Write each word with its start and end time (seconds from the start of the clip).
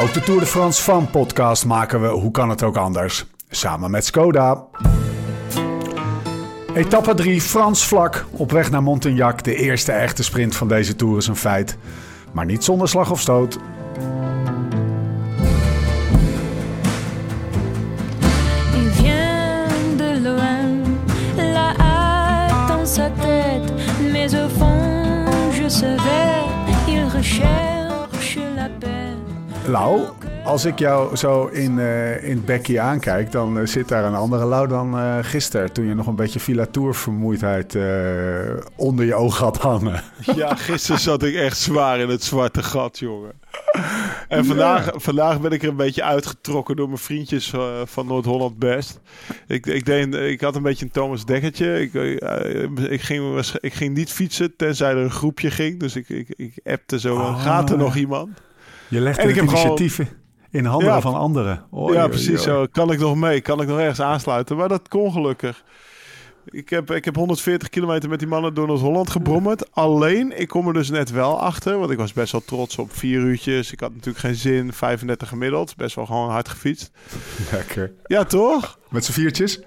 Ook 0.00 0.12
de 0.12 0.20
Tour 0.20 0.40
de 0.40 0.46
France 0.46 0.82
Fan 0.82 1.10
podcast 1.10 1.64
maken 1.64 2.00
we 2.00 2.06
Hoe 2.06 2.30
kan 2.30 2.50
het 2.50 2.62
ook 2.62 2.76
anders? 2.76 3.24
Samen 3.48 3.90
met 3.90 4.04
Skoda. 4.04 4.64
Etappe 6.74 7.14
3, 7.14 7.40
Frans 7.40 7.86
vlak, 7.86 8.24
op 8.30 8.50
weg 8.50 8.70
naar 8.70 8.82
Montignac. 8.82 9.42
De 9.42 9.54
eerste 9.54 9.92
echte 9.92 10.22
sprint 10.22 10.56
van 10.56 10.68
deze 10.68 10.96
Tour 10.96 11.16
is 11.16 11.26
een 11.26 11.36
feit. 11.36 11.76
Maar 12.32 12.44
niet 12.44 12.64
zonder 12.64 12.88
slag 12.88 13.10
of 13.10 13.20
stoot. 13.20 13.58
Il 26.86 27.08
recherche. 27.08 27.73
Lau, 29.66 30.00
als 30.44 30.64
ik 30.64 30.78
jou 30.78 31.16
zo 31.16 31.46
in, 31.46 31.78
eh, 31.78 32.24
in 32.24 32.36
het 32.36 32.44
bekje 32.44 32.80
aankijk, 32.80 33.32
dan 33.32 33.58
eh, 33.58 33.66
zit 33.66 33.88
daar 33.88 34.04
een 34.04 34.14
andere 34.14 34.44
Lau 34.44 34.68
dan 34.68 34.98
eh, 34.98 35.18
gisteren. 35.22 35.72
Toen 35.72 35.86
je 35.86 35.94
nog 35.94 36.06
een 36.06 36.14
beetje 36.16 36.40
Villa 36.40 36.66
Tour 36.66 36.94
vermoeidheid 36.94 37.74
eh, 37.74 37.82
onder 38.76 39.04
je 39.04 39.14
oog 39.14 39.38
had 39.38 39.58
hangen. 39.58 40.02
Ja, 40.36 40.54
gisteren 40.54 41.00
zat 41.00 41.22
ik 41.22 41.34
echt 41.34 41.58
zwaar 41.58 41.98
in 41.98 42.08
het 42.08 42.22
zwarte 42.24 42.62
gat, 42.62 42.98
jongen. 42.98 43.32
En 44.28 44.44
vandaag, 44.44 44.90
vandaag 44.94 45.40
ben 45.40 45.50
ik 45.52 45.62
er 45.62 45.68
een 45.68 45.76
beetje 45.76 46.02
uitgetrokken 46.02 46.76
door 46.76 46.86
mijn 46.86 46.98
vriendjes 46.98 47.52
van 47.84 48.06
Noord-Holland 48.06 48.58
Best. 48.58 49.00
Ik, 49.46 49.66
ik, 49.66 49.84
deed, 49.86 50.14
ik 50.14 50.40
had 50.40 50.56
een 50.56 50.62
beetje 50.62 50.84
een 50.84 50.90
Thomas 50.90 51.24
Dekkertje. 51.24 51.80
Ik, 51.80 51.94
ik, 52.90 53.00
ging, 53.00 53.50
ik 53.60 53.74
ging 53.74 53.94
niet 53.94 54.12
fietsen, 54.12 54.56
tenzij 54.56 54.90
er 54.90 54.96
een 54.96 55.10
groepje 55.10 55.50
ging. 55.50 55.80
Dus 55.80 55.96
ik, 55.96 56.08
ik, 56.08 56.28
ik 56.36 56.54
appte 56.64 57.00
zo, 57.00 57.16
Ah. 57.16 57.42
gaat 57.42 57.70
er 57.70 57.78
nog 57.78 57.96
iemand? 57.96 58.28
Je 58.94 59.00
legt 59.00 59.18
En 59.18 59.22
het 59.28 59.30
ik 59.36 59.40
heb 59.40 59.48
gewoon- 59.48 59.66
initiatief 59.78 60.12
in 60.50 60.64
handen 60.64 60.88
Ja. 60.88 61.00
van 61.00 61.14
anderen. 61.14 61.64
Oei, 61.74 61.92
ja, 61.94 62.00
oei, 62.00 62.08
precies 62.08 62.28
oei. 62.28 62.38
zo. 62.38 62.66
Kan 62.72 62.92
ik 62.92 62.98
nog 62.98 63.16
mee? 63.16 63.40
Kan 63.40 63.60
ik 63.60 63.68
nog 63.68 63.78
ergens 63.78 64.00
aansluiten? 64.00 64.56
Maar 64.56 64.68
dat 64.68 64.88
kon 64.88 65.12
gelukkig. 65.12 65.64
Ik 66.44 66.68
heb, 66.70 66.90
ik 66.90 67.04
heb 67.04 67.14
140 67.16 67.68
kilometer 67.68 68.08
met 68.08 68.18
die 68.18 68.28
mannen 68.28 68.54
door 68.54 68.66
Noord-Holland 68.66 69.10
gebrommerd. 69.10 69.72
Alleen, 69.74 70.40
ik 70.40 70.48
kom 70.48 70.66
er 70.66 70.72
dus 70.72 70.90
net 70.90 71.10
wel 71.10 71.40
achter. 71.40 71.78
Want 71.78 71.90
ik 71.90 71.98
was 71.98 72.12
best 72.12 72.32
wel 72.32 72.42
trots 72.46 72.78
op 72.78 72.92
vier 72.92 73.20
uurtjes. 73.20 73.72
Ik 73.72 73.80
had 73.80 73.90
natuurlijk 73.90 74.18
geen 74.18 74.34
zin. 74.34 74.72
35 74.72 75.28
gemiddeld. 75.28 75.76
Best 75.76 75.94
wel 75.94 76.06
gewoon 76.06 76.30
hard 76.30 76.48
gefietst. 76.48 76.90
Lekker. 77.52 77.92
Ja, 78.06 78.24
toch? 78.24 78.78
Met 78.90 79.04
z'n 79.04 79.12
viertjes? 79.12 79.60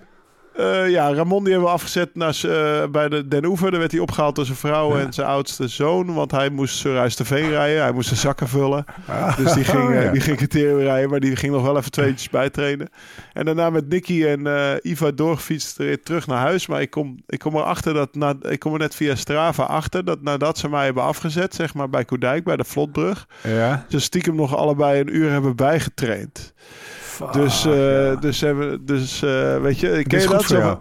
Eh, 0.57 0.89
ja, 0.89 1.13
Ramon 1.13 1.43
die 1.43 1.51
hebben 1.53 1.69
we 1.69 1.75
afgezet 1.75 2.09
naar, 2.15 2.37
eh, 2.43 2.87
bij 2.89 3.09
de 3.09 3.27
Den 3.27 3.45
Oever. 3.45 3.69
Daar 3.71 3.79
werd 3.79 3.91
hij 3.91 3.99
opgehaald 4.01 4.35
door 4.35 4.45
zijn 4.45 4.57
vrouw 4.57 4.97
Ja. 4.97 5.03
en 5.03 5.13
zijn 5.13 5.27
oudste 5.27 5.67
zoon. 5.67 6.13
Want 6.13 6.31
hij 6.31 6.49
moest 6.49 6.75
Surhuis 6.77 7.15
de 7.15 7.25
Veen 7.25 7.49
rijden. 7.49 7.81
Hij 7.81 7.91
moest 7.91 8.09
de 8.09 8.15
zakken 8.15 8.47
vullen. 8.47 8.85
Ah, 9.07 9.37
Dus 9.37 9.53
die 9.53 9.63
ging, 9.63 9.83
oh, 9.83 9.95
eh, 9.95 10.03
ja. 10.03 10.11
die 10.11 10.21
ging 10.21 10.39
rijden, 10.59 11.09
maar 11.09 11.19
die 11.19 11.35
ging 11.35 11.53
nog 11.53 11.61
wel 11.61 11.77
even 11.77 11.91
tweetjes 11.91 12.29
bijtrainen. 12.29 12.89
En 13.33 13.45
daarna 13.45 13.69
met 13.69 13.89
Nicky 13.89 14.25
en 14.25 14.47
Iva 14.81 15.11
doorgefietst 15.11 15.75
terug 16.03 16.27
naar 16.27 16.37
huis. 16.39 16.67
Maar 16.67 16.81
ik 16.81 16.89
kom, 16.89 17.23
ik 17.27 17.39
kom 17.39 17.55
erachter 17.55 17.93
dat, 17.93 18.15
na, 18.15 18.33
ik 18.41 18.59
kom 18.59 18.73
er 18.73 18.79
net 18.79 18.95
via 18.95 19.15
Strava 19.15 19.63
achter, 19.63 20.05
dat 20.05 20.21
nadat 20.21 20.57
ze 20.57 20.69
mij 20.69 20.85
hebben 20.85 21.03
afgezet, 21.03 21.55
zeg 21.55 21.73
maar 21.73 21.89
bij 21.89 22.05
Koedijk, 22.05 22.43
bij 22.43 22.57
de 22.57 22.63
Vlotbrug, 22.63 23.27
Ja. 23.43 23.85
ze 23.89 23.99
stiekem 23.99 24.35
nog 24.35 24.55
allebei 24.55 24.99
een 24.99 25.15
uur 25.15 25.31
hebben 25.31 25.55
bijgetraind. 25.55 26.53
Dus, 27.31 27.65
eh, 27.65 28.05
ja. 28.07 28.15
dus, 28.15 28.41
hebben, 28.41 28.85
dus 28.85 29.21
eh, 29.21 29.61
weet 29.61 29.79
je, 29.79 29.87
ik 29.89 29.95
Dit 29.95 30.07
ken 30.07 30.17
is 30.17 30.23
je 30.23 30.29
goed 30.29 30.37
dat 30.37 30.45
voor 30.45 30.55
zo. 30.55 30.61
jou. 30.61 30.77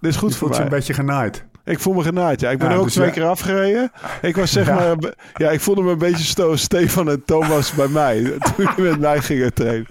Dit 0.00 0.10
is 0.10 0.16
goed 0.16 0.30
Je 0.32 0.36
voor 0.38 0.48
mij. 0.48 0.60
een 0.60 0.68
beetje 0.68 0.94
genaaid. 0.94 1.44
Ik 1.64 1.78
voel 1.78 1.94
me 1.94 2.02
genaaid, 2.02 2.40
ja. 2.40 2.50
Ik 2.50 2.58
ben 2.58 2.70
Ja, 2.70 2.76
ook 2.76 2.84
dus 2.84 2.92
twee 2.92 3.06
ja. 3.06 3.12
keer 3.12 3.24
afgereden. 3.24 3.92
Ik 4.22 4.36
was 4.36 4.52
zeg 4.52 4.66
maar... 4.66 4.96
Ja, 5.34 5.50
ik 5.50 5.60
voelde 5.60 5.82
me 5.82 5.90
een 5.90 5.98
beetje 5.98 6.56
Stefan 6.56 7.10
en 7.10 7.24
Thomas 7.24 7.72
bij 7.72 7.88
mij. 7.88 8.22
Toen 8.56 8.68
die 8.76 8.84
met 8.84 9.00
mij 9.00 9.20
gingen 9.20 9.54
trainen. 9.54 9.86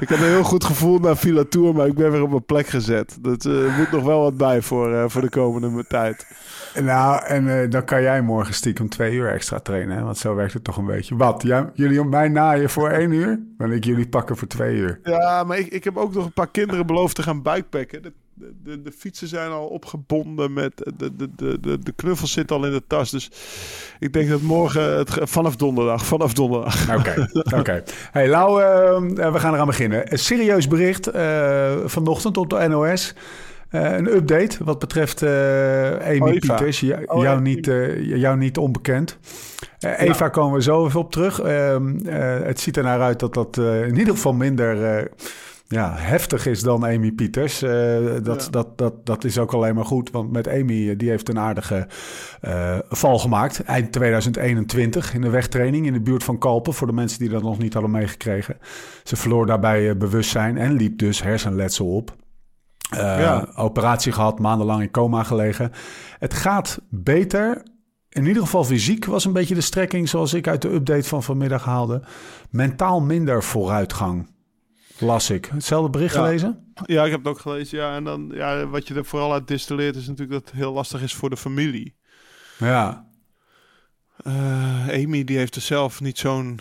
Ik 0.00 0.08
had 0.08 0.18
een 0.18 0.24
heel 0.24 0.42
goed 0.42 0.64
gevoel 0.64 0.98
naar 0.98 1.16
Villa 1.16 1.44
Tour, 1.48 1.74
maar 1.74 1.86
ik 1.86 1.94
ben 1.94 2.10
weer 2.10 2.22
op 2.22 2.30
mijn 2.30 2.44
plek 2.44 2.66
gezet. 2.66 3.18
Dat 3.20 3.44
eh, 3.44 3.78
moet 3.78 3.90
nog 3.90 4.02
wel 4.02 4.20
wat 4.20 4.36
bij 4.36 4.62
voor, 4.62 4.94
eh, 4.94 5.04
voor 5.06 5.20
de 5.20 5.28
komende 5.28 5.84
tijd. 5.86 6.26
Nou, 6.82 7.24
en 7.24 7.60
eh, 7.62 7.70
dan 7.70 7.84
kan 7.84 8.02
jij 8.02 8.22
morgen 8.22 8.54
stiekem 8.54 8.88
twee 8.88 9.14
uur 9.14 9.28
extra 9.28 9.58
trainen. 9.58 9.96
Hè? 9.96 10.02
Want 10.02 10.18
zo 10.18 10.34
werkt 10.34 10.52
het 10.52 10.64
toch 10.64 10.76
een 10.76 10.86
beetje. 10.86 11.16
Wat? 11.16 11.42
Ja, 11.42 11.70
jullie 11.74 12.00
om 12.00 12.08
mij 12.08 12.28
naaien 12.28 12.70
voor 12.70 12.88
één 12.90 13.12
uur? 13.12 13.40
Dan 13.58 13.72
ik 13.72 13.84
jullie 13.84 14.08
pakken 14.08 14.36
voor 14.36 14.48
twee 14.48 14.76
uur. 14.76 15.00
Ja, 15.02 15.44
maar 15.44 15.58
ik, 15.58 15.66
ik 15.66 15.84
heb 15.84 15.96
ook 15.96 16.14
nog 16.14 16.24
een 16.24 16.32
paar 16.32 16.50
kinderen 16.50 16.86
beloofd 16.86 17.14
te 17.14 17.22
gaan 17.22 17.42
bikepacken. 17.42 18.02
De, 18.02 18.12
de, 18.38 18.52
de, 18.62 18.82
de 18.82 18.92
fietsen 18.92 19.28
zijn 19.28 19.50
al 19.50 19.66
opgebonden 19.66 20.52
met... 20.52 20.72
De, 20.96 21.16
de, 21.16 21.28
de, 21.36 21.60
de, 21.60 21.78
de 21.78 21.92
knuffels 21.92 22.32
zitten 22.32 22.56
al 22.56 22.64
in 22.64 22.72
de 22.72 22.82
tas. 22.86 23.10
Dus 23.10 23.30
ik 23.98 24.12
denk 24.12 24.28
dat 24.28 24.40
morgen... 24.40 24.96
Het, 24.96 25.10
vanaf 25.22 25.56
donderdag. 25.56 26.06
Vanaf 26.06 26.32
donderdag. 26.32 26.96
Oké, 26.98 27.28
oké. 27.58 27.82
Hey 28.10 28.28
Lau, 28.28 28.62
eh, 28.62 29.32
we 29.32 29.38
gaan 29.38 29.54
eraan 29.54 29.66
beginnen. 29.66 30.12
Een 30.12 30.18
serieus 30.18 30.68
bericht 30.68 31.06
eh, 31.06 31.74
vanochtend 31.84 32.36
op 32.36 32.50
de 32.50 32.68
NOS. 32.68 33.14
Eh, 33.68 33.96
een 33.96 34.14
update 34.16 34.64
wat 34.64 34.78
betreft 34.78 35.22
Amy 35.22 36.20
Oh. 36.20 36.30
Pieters. 36.30 36.80
Jou, 36.80 37.04
Oh, 37.06 37.22
jou, 37.22 37.40
niet, 37.40 37.66
jou 38.02 38.36
niet 38.36 38.58
onbekend. 38.58 39.18
Eva 39.78 40.28
komen 40.28 40.56
we 40.56 40.62
zo 40.62 40.86
even 40.86 41.00
op 41.00 41.12
terug. 41.12 41.40
Ehm, 41.40 42.06
eh, 42.06 42.46
het 42.46 42.60
ziet 42.60 42.76
er 42.76 42.82
naar 42.82 43.00
uit 43.00 43.20
dat 43.20 43.34
dat 43.34 43.56
in 43.56 43.98
ieder 43.98 44.14
geval 44.14 44.32
minder 44.32 45.08
ja, 45.68 45.94
heftig 45.96 46.46
is 46.46 46.60
dan 46.62 46.84
Amy 46.84 47.12
Pieters. 47.12 47.62
Eh, 47.62 47.70
dat, 48.22 48.44
Ja. 48.44 48.50
dat, 48.50 48.78
dat, 48.78 49.06
dat 49.06 49.24
is 49.24 49.38
ook 49.38 49.52
alleen 49.52 49.74
maar 49.74 49.84
goed. 49.84 50.10
Want 50.10 50.32
met 50.32 50.48
Amy, 50.48 50.90
eh, 50.90 50.98
die 50.98 51.08
heeft 51.08 51.28
een 51.28 51.38
aardige 51.38 51.88
eh, 52.40 52.78
val 52.88 53.18
gemaakt. 53.18 53.62
Eind 53.64 53.92
2021 53.92 55.14
in 55.14 55.20
de 55.20 55.30
wegtraining 55.30 55.86
in 55.86 55.92
de 55.92 56.00
buurt 56.00 56.24
van 56.24 56.38
Kalpen. 56.38 56.74
Voor 56.74 56.86
de 56.86 56.92
mensen 56.92 57.18
die 57.18 57.28
dat 57.28 57.42
nog 57.42 57.58
niet 57.58 57.72
hadden 57.72 57.90
meegekregen. 57.90 58.58
Ze 59.04 59.16
verloor 59.16 59.46
daarbij 59.46 59.96
bewustzijn 59.96 60.56
en 60.58 60.72
liep 60.72 60.98
dus 60.98 61.22
hersenletsel 61.22 61.86
op. 61.86 62.16
Ja. 62.90 63.48
Operatie 63.54 64.12
gehad, 64.12 64.38
maandenlang 64.38 64.82
in 64.82 64.90
coma 64.90 65.22
gelegen. 65.22 65.72
Het 66.18 66.34
gaat 66.34 66.80
beter. 66.90 67.62
In 68.08 68.26
ieder 68.26 68.42
geval 68.42 68.64
fysiek 68.64 69.04
was 69.04 69.24
een 69.24 69.32
beetje 69.32 69.54
de 69.54 69.60
strekking 69.60 70.08
zoals 70.08 70.34
ik 70.34 70.48
uit 70.48 70.62
de 70.62 70.72
update 70.72 71.08
van 71.08 71.22
vanmiddag 71.22 71.64
haalde. 71.64 72.02
Mentaal 72.50 73.00
minder 73.00 73.42
vooruitgang, 73.42 74.28
las 74.98 75.30
ik. 75.30 75.46
Hetzelfde 75.46 75.90
bericht 75.90 76.14
Ja. 76.14 76.24
gelezen? 76.24 76.72
Ja, 76.86 77.04
ik 77.04 77.10
heb 77.10 77.20
het 77.20 77.28
ook 77.28 77.38
gelezen. 77.40 77.78
Ja, 77.78 77.94
en 77.96 78.04
dan, 78.04 78.30
ja, 78.34 78.66
wat 78.66 78.88
je 78.88 78.94
er 78.94 79.04
vooral 79.04 79.32
uit 79.32 79.48
distilleert 79.48 79.96
is 79.96 80.06
natuurlijk 80.06 80.32
dat 80.40 80.44
het 80.50 80.58
heel 80.60 80.72
lastig 80.72 81.02
is 81.02 81.14
voor 81.14 81.30
de 81.30 81.36
familie. 81.36 81.94
Ja, 82.58 83.04
Eh, 84.24 84.88
Amy 84.88 85.24
die 85.24 85.36
heeft 85.36 85.54
er 85.54 85.60
zelf 85.62 86.00
niet 86.00 86.18
zo'n 86.18 86.60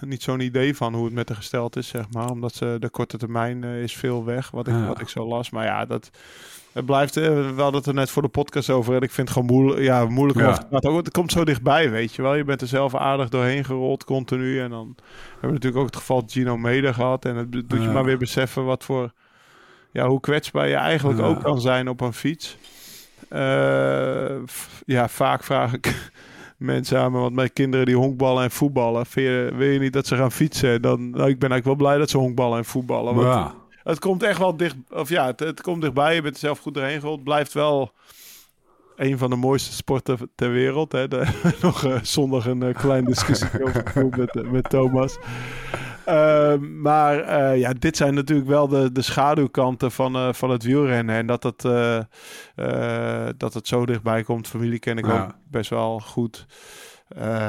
niet 0.00 0.22
zo'n 0.22 0.40
idee 0.40 0.76
van 0.76 0.94
hoe 0.94 1.04
het 1.04 1.14
met 1.14 1.28
haar 1.28 1.36
gesteld 1.36 1.76
is, 1.76 1.88
zeg 1.88 2.04
maar. 2.10 2.30
Omdat 2.30 2.54
ze 2.54 2.76
de 2.80 2.88
korte 2.90 3.16
termijn 3.18 3.64
eh, 3.64 3.82
is 3.82 3.96
veel 3.96 4.24
weg, 4.24 4.50
wat 4.50 4.66
ik, 4.68 4.74
Ja. 4.74 4.86
wat 4.86 5.00
ik 5.00 5.08
zo 5.08 5.26
las. 5.28 5.50
Maar 5.50 5.64
ja, 5.64 5.84
dat 5.84 6.10
het 6.76 6.86
blijft. 6.86 7.16
eh, 7.16 7.24
we 7.24 7.62
hadden 7.62 7.74
het 7.80 7.86
er 7.86 7.94
net 7.94 8.10
voor 8.10 8.22
de 8.22 8.28
podcast 8.28 8.70
over. 8.70 8.94
En 8.94 9.00
ik 9.00 9.10
vind 9.10 9.28
het 9.28 9.36
gewoon 9.38 9.56
moeilijk, 9.56 9.82
ja, 9.82 10.04
moeilijk 10.04 10.38
Ja. 10.40 10.62
over 10.70 10.96
Het 10.96 11.10
komt 11.10 11.32
zo 11.32 11.44
dichtbij, 11.44 11.90
weet 11.90 12.14
je 12.14 12.22
wel. 12.22 12.34
Je 12.34 12.44
bent 12.44 12.60
er 12.60 12.66
zelf 12.66 12.94
aardig 12.94 13.28
doorheen 13.28 13.64
gerold, 13.64 14.04
continu. 14.04 14.60
En 14.60 14.70
dan 14.70 14.94
hebben 15.30 15.40
we 15.48 15.52
natuurlijk 15.52 15.76
ook 15.82 15.86
het 15.86 15.96
geval 15.96 16.22
Gino 16.26 16.56
Meder 16.56 16.94
gehad. 16.94 17.24
En 17.24 17.36
het 17.36 17.52
doet 17.52 17.64
je 17.68 17.80
Ja. 17.80 17.92
maar 17.92 18.04
weer 18.04 18.18
beseffen 18.18 18.64
wat 18.64 18.84
voor, 18.84 19.12
ja, 19.92 20.06
hoe 20.08 20.20
kwetsbaar 20.20 20.68
je 20.68 20.74
eigenlijk 20.74 21.18
Ja. 21.18 21.24
ook 21.24 21.42
kan 21.42 21.60
zijn 21.60 21.88
op 21.88 22.00
een 22.00 22.12
fiets. 22.12 22.56
Eh, 23.28 24.36
ja, 24.86 25.08
vaak 25.08 25.44
vraag 25.44 25.72
ik 25.72 26.10
mensen 26.56 26.98
aan 27.00 27.12
me, 27.12 27.18
want 27.18 27.34
mijn 27.34 27.52
kinderen 27.52 27.86
die 27.86 27.96
honkballen 27.96 28.42
en 28.42 28.50
voetballen. 28.50 29.04
Je, 29.14 29.52
wil 29.56 29.68
je 29.68 29.78
niet 29.78 29.92
dat 29.92 30.06
ze 30.06 30.16
gaan 30.16 30.32
fietsen? 30.32 30.82
Dan, 30.82 31.10
nou, 31.10 31.28
ik 31.28 31.38
ben 31.38 31.50
eigenlijk 31.50 31.64
wel 31.64 31.74
blij 31.88 31.98
dat 31.98 32.10
ze 32.10 32.18
honkballen 32.18 32.58
en 32.58 32.64
voetballen. 32.64 33.14
Want 33.14 33.26
ja. 33.26 33.54
Het 33.86 33.98
komt 33.98 34.22
echt 34.22 34.38
wel 34.38 34.56
dicht, 34.56 34.76
of 34.90 35.08
ja, 35.08 35.26
het, 35.26 35.40
het 35.40 35.60
komt 35.60 35.80
dichtbij. 35.80 36.14
Je 36.14 36.22
bent 36.22 36.34
er 36.34 36.40
zelf 36.40 36.58
goed 36.58 36.74
doorheen 36.74 37.00
gerold. 37.00 37.24
Blijft 37.24 37.52
wel 37.52 37.92
een 38.96 39.18
van 39.18 39.30
de 39.30 39.36
mooiste 39.36 39.72
sporten 39.72 40.30
ter 40.34 40.50
wereld. 40.50 40.92
Hè. 40.92 41.06
Nog 41.62 41.84
eh, 41.84 41.98
zondag 42.02 42.46
een 42.46 42.62
eh, 42.62 42.74
klein 42.74 43.04
discussie 43.14 43.48
over 43.64 44.08
met, 44.16 44.36
eh, 44.36 44.50
met 44.50 44.70
Thomas. 44.70 45.18
Ehm, 46.04 46.80
maar 46.80 47.56
ja, 47.56 47.72
dit 47.72 47.96
zijn 47.96 48.14
natuurlijk 48.14 48.48
wel 48.48 48.68
de, 48.68 48.92
de 48.92 49.02
schaduwkanten 49.02 49.92
van, 49.92 50.34
van 50.34 50.50
het 50.50 50.62
wielrennen. 50.62 51.16
En 51.16 51.26
dat 51.26 51.42
het, 51.42 51.62
dat 53.38 53.54
het 53.54 53.68
zo 53.68 53.86
dichtbij 53.86 54.22
komt, 54.22 54.48
familie 54.48 54.78
ken 54.78 54.98
ik 54.98 55.06
Ja. 55.06 55.24
ook 55.24 55.34
best 55.50 55.70
wel 55.70 56.00
goed. 56.00 56.46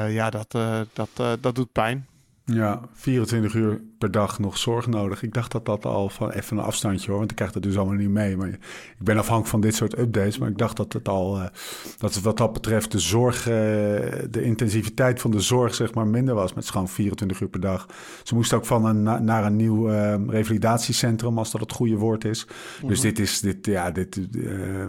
Ja, 0.08 0.30
dat, 0.30 0.58
dat, 0.92 1.40
dat 1.40 1.54
doet 1.54 1.72
pijn. 1.72 2.06
Ja, 2.52 2.80
24 2.92 3.54
uur 3.54 3.80
per 3.98 4.10
dag 4.10 4.38
nog 4.38 4.58
zorg 4.58 4.86
nodig. 4.86 5.22
Ik 5.22 5.32
dacht 5.34 5.52
dat 5.52 5.66
dat 5.66 5.84
al 5.84 6.08
van 6.08 6.30
even 6.30 6.56
een 6.58 6.64
afstandje 6.64 7.08
hoor, 7.10 7.18
want 7.18 7.30
ik 7.30 7.36
krijg 7.36 7.54
het 7.54 7.62
dus 7.62 7.76
allemaal 7.76 7.94
niet 7.94 8.08
mee. 8.08 8.36
Maar 8.36 8.48
ik 8.48 8.58
ben 8.98 9.16
afhankelijk 9.16 9.48
van 9.50 9.60
dit 9.60 9.74
soort 9.74 9.98
updates, 9.98 10.38
maar 10.38 10.48
ik 10.48 10.58
dacht 10.58 10.76
dat 10.76 10.92
het 10.92 11.08
al, 11.08 11.36
eh, 11.40 11.46
dat 11.98 12.20
wat 12.20 12.36
dat 12.36 12.52
betreft 12.52 12.92
de 12.92 12.98
zorg, 12.98 13.38
eh, 13.48 13.54
de 14.30 14.42
intensiviteit 14.42 15.20
van 15.20 15.30
de 15.30 15.40
zorg 15.40 15.74
zeg 15.74 15.94
maar 15.94 16.06
minder 16.06 16.34
was. 16.34 16.54
Met 16.54 16.70
gewoon 16.70 16.88
24 16.88 17.40
uur 17.40 17.48
per 17.48 17.60
dag. 17.60 17.86
Ze 18.22 18.34
moest 18.34 18.52
ook 18.52 18.66
van 18.66 18.84
een, 18.84 19.02
na- 19.02 19.18
naar 19.18 19.44
een 19.44 19.56
nieuw 19.56 19.88
eh, 19.90 20.14
revalidatiecentrum, 20.26 21.38
als 21.38 21.50
dat 21.50 21.60
het 21.60 21.72
goede 21.72 21.96
woord 21.96 22.24
is. 22.24 22.46
Dus 22.86 23.00
dit 23.00 23.18
is, 23.18 23.40
dit, 23.40 23.66
ja, 23.66 23.90
dit 23.90 24.20
eh, 24.36 24.86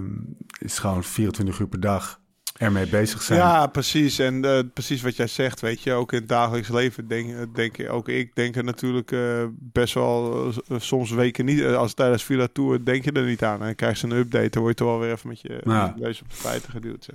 is 0.60 0.80
gewoon 0.80 1.04
24 1.04 1.60
uur 1.60 1.68
per 1.68 1.80
dag. 1.80 2.20
Ermee 2.60 2.88
bezig 2.88 3.22
zijn. 3.22 3.40
Ja, 3.40 3.68
precies. 3.68 4.20
En 4.20 4.46
uh, 4.46 4.60
precies 4.74 5.02
wat 5.02 5.16
jij 5.16 5.28
zegt, 5.28 5.60
weet 5.60 5.82
je, 5.82 5.94
ook 5.94 6.12
in 6.12 6.20
het 6.20 6.28
dagelijks 6.30 6.68
leven 6.68 7.08
denk, 7.08 7.56
denk 7.56 7.78
ik, 7.78 7.92
ook 7.92 8.08
ik 8.08 8.36
denk 8.36 8.56
er 8.56 8.64
natuurlijk 8.64 9.12
uh, 9.12 9.44
best 9.52 9.94
wel 9.94 10.48
uh, 10.48 10.80
soms 10.80 11.12
weken 11.12 11.46
niet, 11.46 11.64
als 11.64 11.94
tijdens 11.94 12.24
Villa 12.24 12.48
Tour 12.54 12.86
denk 12.86 13.04
je 13.04 13.12
er 13.12 13.26
niet 13.26 13.44
aan. 13.44 13.64
En 13.64 13.76
krijg 13.76 14.02
je 14.02 14.08
een 14.08 14.18
update, 14.18 14.50
dan 14.50 14.62
word 14.62 14.78
je 14.78 14.84
toch 14.84 14.94
wel 14.94 15.00
weer 15.00 15.12
even 15.12 15.28
met 15.28 15.42
je 15.42 15.62
ja. 15.64 15.96
neus 15.98 16.22
op 16.22 16.30
de 16.30 16.36
feiten 16.36 16.72
geduwd. 16.72 17.10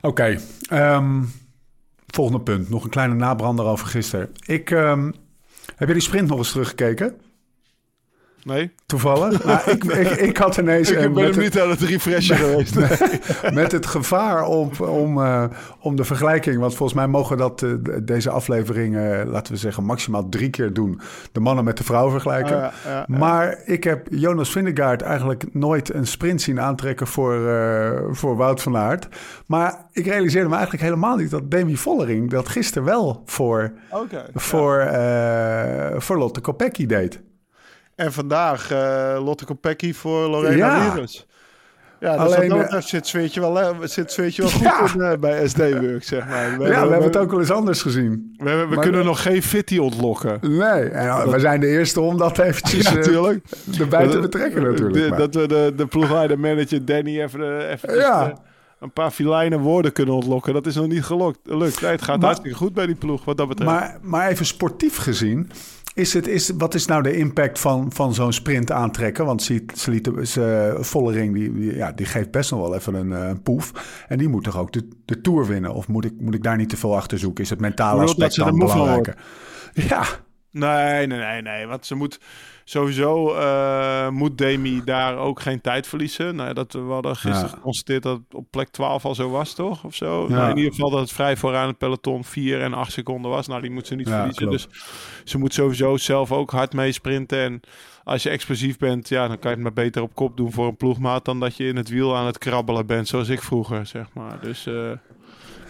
Oké, 0.00 0.38
okay. 0.68 0.96
um, 0.96 1.32
volgende 2.06 2.40
punt. 2.40 2.68
Nog 2.68 2.84
een 2.84 2.90
kleine 2.90 3.14
nabrander 3.14 3.64
over 3.64 3.86
gisteren. 3.86 4.30
Ik, 4.46 4.70
um, 4.70 5.14
heb 5.76 5.88
je 5.88 5.94
die 5.94 6.02
sprint 6.02 6.28
nog 6.28 6.38
eens 6.38 6.52
teruggekeken? 6.52 7.20
Nee. 8.44 8.70
Toevallig? 8.86 9.44
nou, 9.44 9.70
ik, 9.70 9.84
ik, 9.84 10.10
ik, 10.10 10.36
had 10.36 10.56
ineens... 10.56 10.90
ik 10.90 11.14
ben 11.14 11.24
hem 11.24 11.38
niet 11.38 11.60
aan 11.60 11.70
het 11.70 11.80
refreshen 11.80 12.36
geweest. 12.36 12.74
met 13.52 13.72
het 13.72 13.86
gevaar 13.86 14.44
om, 14.44 14.70
om, 14.78 15.18
uh, 15.18 15.44
om 15.80 15.96
de 15.96 16.04
vergelijking... 16.04 16.58
want 16.58 16.74
volgens 16.74 16.98
mij 16.98 17.06
mogen 17.06 17.36
dat 17.36 17.62
uh, 17.62 17.74
deze 18.02 18.30
aflevering... 18.30 18.94
Uh, 18.94 19.20
laten 19.26 19.52
we 19.52 19.58
zeggen, 19.58 19.84
maximaal 19.84 20.28
drie 20.28 20.50
keer 20.50 20.72
doen. 20.72 21.00
De 21.32 21.40
mannen 21.40 21.64
met 21.64 21.76
de 21.76 21.84
vrouw 21.84 22.10
vergelijken. 22.10 22.56
Ja, 22.56 22.72
ja, 22.84 22.90
ja. 22.90 23.18
Maar 23.18 23.58
ik 23.64 23.84
heb 23.84 24.06
Jonas 24.10 24.50
Vindegaard 24.50 25.02
eigenlijk 25.02 25.54
nooit 25.54 25.94
een 25.94 26.06
sprint 26.06 26.42
zien 26.42 26.60
aantrekken... 26.60 27.06
voor, 27.06 27.38
voor 28.12 28.36
Wout 28.36 28.62
van 28.62 28.76
Aert. 28.76 29.08
Maar 29.46 29.86
ik 29.92 30.06
realiseerde 30.06 30.48
me 30.48 30.54
eigenlijk 30.54 30.84
helemaal 30.84 31.16
niet... 31.16 31.30
dat 31.30 31.50
Demi 31.50 31.76
Vollering 31.76 32.30
dat 32.30 32.48
gisteren 32.48 32.84
wel 32.84 33.22
voor, 33.24 33.72
okay, 33.90 34.26
voor, 34.34 34.88
voor 36.00 36.18
Lotte 36.18 36.40
Kopecky 36.40 36.86
deed. 36.86 37.20
En 38.00 38.12
vandaag 38.12 38.72
uh, 38.72 39.20
Lotte 39.24 39.44
Kopecky 39.44 39.94
voor 39.94 40.28
Lorena 40.28 40.56
ja. 40.56 40.90
Virus. 40.90 41.26
Ja, 42.00 42.24
dus 42.24 42.34
Alleen, 42.34 42.48
dat 42.48 42.72
uh, 42.72 42.80
zit 42.80 43.06
zweetje 43.06 43.40
wel, 43.40 43.74
zit 43.82 44.12
zweetje 44.12 44.42
wel 44.42 44.50
goed 44.60 44.62
ja. 44.62 44.92
in, 44.94 45.00
uh, 45.00 45.18
bij 45.18 45.48
SD-Work, 45.48 46.04
zeg 46.04 46.28
maar. 46.28 46.58
We, 46.58 46.64
ja, 46.64 46.80
we, 46.80 46.86
we, 46.86 46.92
hebben 46.92 47.02
het 47.02 47.16
ook 47.16 47.30
wel 47.30 47.40
eens 47.40 47.50
anders 47.50 47.82
gezien. 47.82 48.34
We, 48.36 48.50
we 48.50 48.74
maar 48.74 48.84
kunnen 48.84 49.04
nog 49.04 49.22
geen 49.22 49.42
fitty 49.42 49.78
ontlokken. 49.78 50.38
Nee, 50.40 50.88
en 50.88 51.30
we 51.30 51.38
zijn 51.38 51.60
de 51.60 51.66
eerste 51.66 52.00
om 52.00 52.18
dat 52.18 52.38
eventjes 52.38 52.88
ja, 52.88 52.94
natuurlijk. 52.94 53.44
erbij 53.78 54.08
te 54.08 54.20
betrekken 54.20 54.62
natuurlijk. 54.62 55.10
De, 55.10 55.16
dat 55.16 55.34
we 55.34 55.48
de, 55.48 55.72
de 55.76 55.86
ploegleider 55.86 56.38
manager 56.38 56.84
Danny 56.84 57.20
even, 57.20 57.68
even 57.68 57.94
ja. 57.94 58.32
een 58.80 58.92
paar 58.92 59.10
filijne 59.10 59.58
woorden 59.58 59.92
kunnen 59.92 60.14
ontlokken. 60.14 60.54
Dat 60.54 60.66
is 60.66 60.74
nog 60.74 60.86
niet 60.86 61.04
gelukt. 61.04 61.38
lukt. 61.44 61.80
Nee, 61.80 61.90
het 61.90 62.02
gaat 62.02 62.16
maar, 62.16 62.26
hartstikke 62.26 62.56
goed 62.56 62.74
bij 62.74 62.86
die 62.86 62.94
ploeg, 62.94 63.24
wat 63.24 63.36
dat 63.36 63.48
betreft. 63.48 63.70
Maar, 63.70 63.98
maar 64.02 64.28
even 64.28 64.46
sportief 64.46 64.96
gezien... 64.96 65.50
Is 65.94 66.12
het, 66.12 66.26
is, 66.26 66.50
wat 66.58 66.74
is 66.74 66.86
nou 66.86 67.02
de 67.02 67.16
impact 67.16 67.58
van, 67.58 67.92
van 67.92 68.14
zo'n 68.14 68.32
sprint 68.32 68.72
aantrekken? 68.72 69.24
Want 69.24 69.42
ze, 69.42 69.64
ze 69.74 69.90
lieten, 69.90 70.26
ze, 70.26 70.76
Vollering 70.80 71.34
die, 71.34 71.52
die, 71.52 71.76
ja, 71.76 71.92
die 71.92 72.06
geeft 72.06 72.30
best 72.30 72.50
nog 72.50 72.60
wel 72.60 72.74
even 72.74 72.94
een, 72.94 73.10
een 73.10 73.42
poef. 73.42 73.72
En 74.08 74.18
die 74.18 74.28
moet 74.28 74.44
toch 74.44 74.58
ook 74.58 74.72
de, 74.72 74.88
de 75.04 75.20
Tour 75.20 75.46
winnen? 75.46 75.74
Of 75.74 75.88
moet 75.88 76.04
ik, 76.04 76.12
moet 76.20 76.34
ik 76.34 76.42
daar 76.42 76.56
niet 76.56 76.68
te 76.68 76.76
veel 76.76 76.96
achter 76.96 77.18
zoeken? 77.18 77.44
Is 77.44 77.50
het 77.50 77.60
mentale 77.60 78.02
aspect 78.02 78.36
dan 78.36 78.58
belangrijker? 78.58 79.16
Ja. 79.74 80.04
Nee, 80.50 81.06
nee, 81.06 81.18
nee, 81.18 81.42
nee. 81.42 81.66
Want 81.66 81.86
ze 81.86 81.94
moet 81.94 82.20
sowieso 82.70 83.36
uh, 83.36 84.08
moet 84.08 84.38
Demi 84.38 84.84
daar 84.84 85.16
ook 85.16 85.40
geen 85.40 85.60
tijd 85.60 85.86
verliezen. 85.86 86.36
Nou, 86.36 86.54
dat, 86.54 86.72
we 86.72 86.78
hadden 86.78 87.16
gisteren 87.16 87.48
ja. 87.48 87.54
geconstateerd 87.54 88.02
dat 88.02 88.16
het 88.16 88.34
op 88.34 88.46
plek 88.50 88.68
12 88.68 89.04
al 89.04 89.14
zo 89.14 89.30
was, 89.30 89.54
toch? 89.54 89.84
Of 89.84 89.94
zo. 89.94 90.26
Ja. 90.28 90.34
Nou, 90.34 90.50
in 90.50 90.56
ieder 90.56 90.72
geval 90.72 90.90
dat 90.90 91.00
het 91.00 91.12
vrij 91.12 91.36
vooraan 91.36 91.68
het 91.68 91.78
peloton 91.78 92.24
4 92.24 92.60
en 92.60 92.74
8 92.74 92.92
seconden 92.92 93.30
was. 93.30 93.46
Nou, 93.46 93.60
die 93.60 93.70
moet 93.70 93.86
ze 93.86 93.94
niet 93.94 94.08
ja, 94.08 94.16
verliezen. 94.16 94.46
Klopt. 94.46 94.68
Dus 94.70 94.82
ze 95.24 95.38
moet 95.38 95.54
sowieso 95.54 95.96
zelf 95.96 96.32
ook 96.32 96.50
hard 96.50 96.72
meesprinten. 96.72 97.38
En 97.38 97.60
als 98.04 98.22
je 98.22 98.30
explosief 98.30 98.78
bent, 98.78 99.08
ja, 99.08 99.28
dan 99.28 99.38
kan 99.38 99.50
je 99.50 99.56
het 99.56 99.64
maar 99.64 99.84
beter 99.84 100.02
op 100.02 100.14
kop 100.14 100.36
doen 100.36 100.52
voor 100.52 100.66
een 100.66 100.76
ploegmaat... 100.76 101.24
dan 101.24 101.40
dat 101.40 101.56
je 101.56 101.66
in 101.66 101.76
het 101.76 101.88
wiel 101.88 102.16
aan 102.16 102.26
het 102.26 102.38
krabbelen 102.38 102.86
bent, 102.86 103.08
zoals 103.08 103.28
ik 103.28 103.42
vroeger, 103.42 103.86
zeg 103.86 104.06
maar. 104.12 104.40
Dus... 104.40 104.66
Uh, 104.66 104.90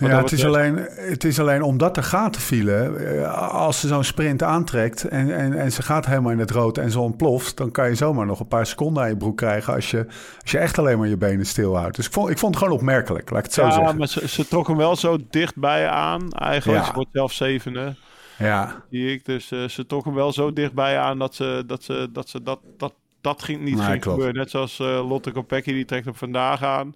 ja, 0.08 0.18
het 0.22 0.32
is, 0.32 0.44
alleen, 0.44 0.86
het 0.90 1.24
is 1.24 1.40
alleen 1.40 1.62
omdat 1.62 1.96
er 1.96 2.02
gaten 2.02 2.40
vielen. 2.40 3.28
Als 3.50 3.80
ze 3.80 3.88
zo'n 3.88 4.04
sprint 4.04 4.42
aantrekt 4.42 5.04
en, 5.04 5.34
en, 5.36 5.58
en 5.58 5.72
ze 5.72 5.82
gaat 5.82 6.06
helemaal 6.06 6.32
in 6.32 6.38
het 6.38 6.50
rood 6.50 6.78
en 6.78 6.90
ze 6.90 7.00
ontploft, 7.00 7.56
dan 7.56 7.70
kan 7.70 7.88
je 7.88 7.94
zomaar 7.94 8.26
nog 8.26 8.40
een 8.40 8.48
paar 8.48 8.66
seconden 8.66 9.02
aan 9.02 9.08
je 9.08 9.16
broek 9.16 9.36
krijgen 9.36 9.74
als 9.74 9.90
je, 9.90 10.06
als 10.42 10.50
je 10.50 10.58
echt 10.58 10.78
alleen 10.78 10.98
maar 10.98 11.08
je 11.08 11.16
benen 11.16 11.46
stilhoudt. 11.46 11.96
Dus 11.96 12.06
ik 12.06 12.12
vond, 12.12 12.30
ik 12.30 12.38
vond 12.38 12.54
het 12.54 12.62
gewoon 12.62 12.78
opmerkelijk, 12.78 13.30
laat 13.30 13.38
ik 13.38 13.44
het 13.44 13.54
zo 13.54 13.62
ja, 13.62 13.70
zeggen. 13.70 13.90
Ja, 13.90 13.98
maar 13.98 14.08
ze, 14.08 14.28
ze 14.28 14.48
trok 14.48 14.66
hem 14.66 14.76
wel 14.76 14.96
zo 14.96 15.18
dichtbij 15.30 15.88
aan. 15.88 16.32
Eigenlijk, 16.32 16.80
ja. 16.80 16.86
ze 16.86 16.92
wordt 16.92 17.10
zelf 17.12 17.32
zevende. 17.32 17.94
Ja. 18.38 18.82
Zie 18.90 19.12
ik. 19.12 19.24
Dus 19.24 19.52
uh, 19.52 19.68
ze 19.68 19.86
trok 19.86 20.04
hem 20.04 20.14
wel 20.14 20.32
zo 20.32 20.52
dichtbij 20.52 20.98
aan 20.98 21.18
dat 21.18 21.34
ze 21.34 21.62
dat, 21.66 21.82
ze, 21.82 22.08
dat, 22.12 22.28
ze 22.28 22.42
dat, 22.42 22.60
dat, 22.76 22.94
dat 23.20 23.42
ging 23.42 23.60
niet 23.62 23.76
Nee, 23.76 23.86
ging 23.86 24.02
gebeuren. 24.02 24.34
Net 24.34 24.50
zoals 24.50 24.78
uh, 24.78 25.08
Lotte 25.08 25.30
Kopecky, 25.30 25.72
die 25.72 25.84
trekt 25.84 26.04
hem 26.04 26.14
vandaag 26.14 26.62
aan. 26.62 26.94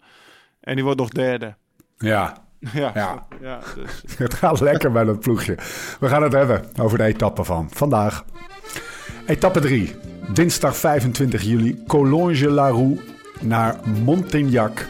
En 0.61 0.75
die 0.75 0.85
wordt 0.85 0.99
nog 0.99 1.09
derde. 1.09 1.55
Ja, 1.99 2.44
Ja, 2.73 2.91
Ja. 2.95 3.27
ja 3.41 3.59
dus, 3.75 4.03
Het 4.19 4.35
gaat 4.35 4.61
lekker 4.61 4.93
bij 4.93 5.05
dat 5.05 5.21
ploegje. 5.21 5.55
We 6.01 6.09
gaan 6.09 6.23
het 6.23 6.33
hebben 6.33 6.65
over 6.81 6.99
de 6.99 7.05
etappe 7.05 7.45
van 7.45 7.69
vandaag. 7.73 8.25
Etappe 9.27 9.61
3. 9.61 9.95
Dinsdag 10.33 10.77
25 10.77 11.43
juli. 11.43 11.83
Collonges-la-Roue 11.87 13.01
naar 13.41 13.77
Montignac. 14.05 14.87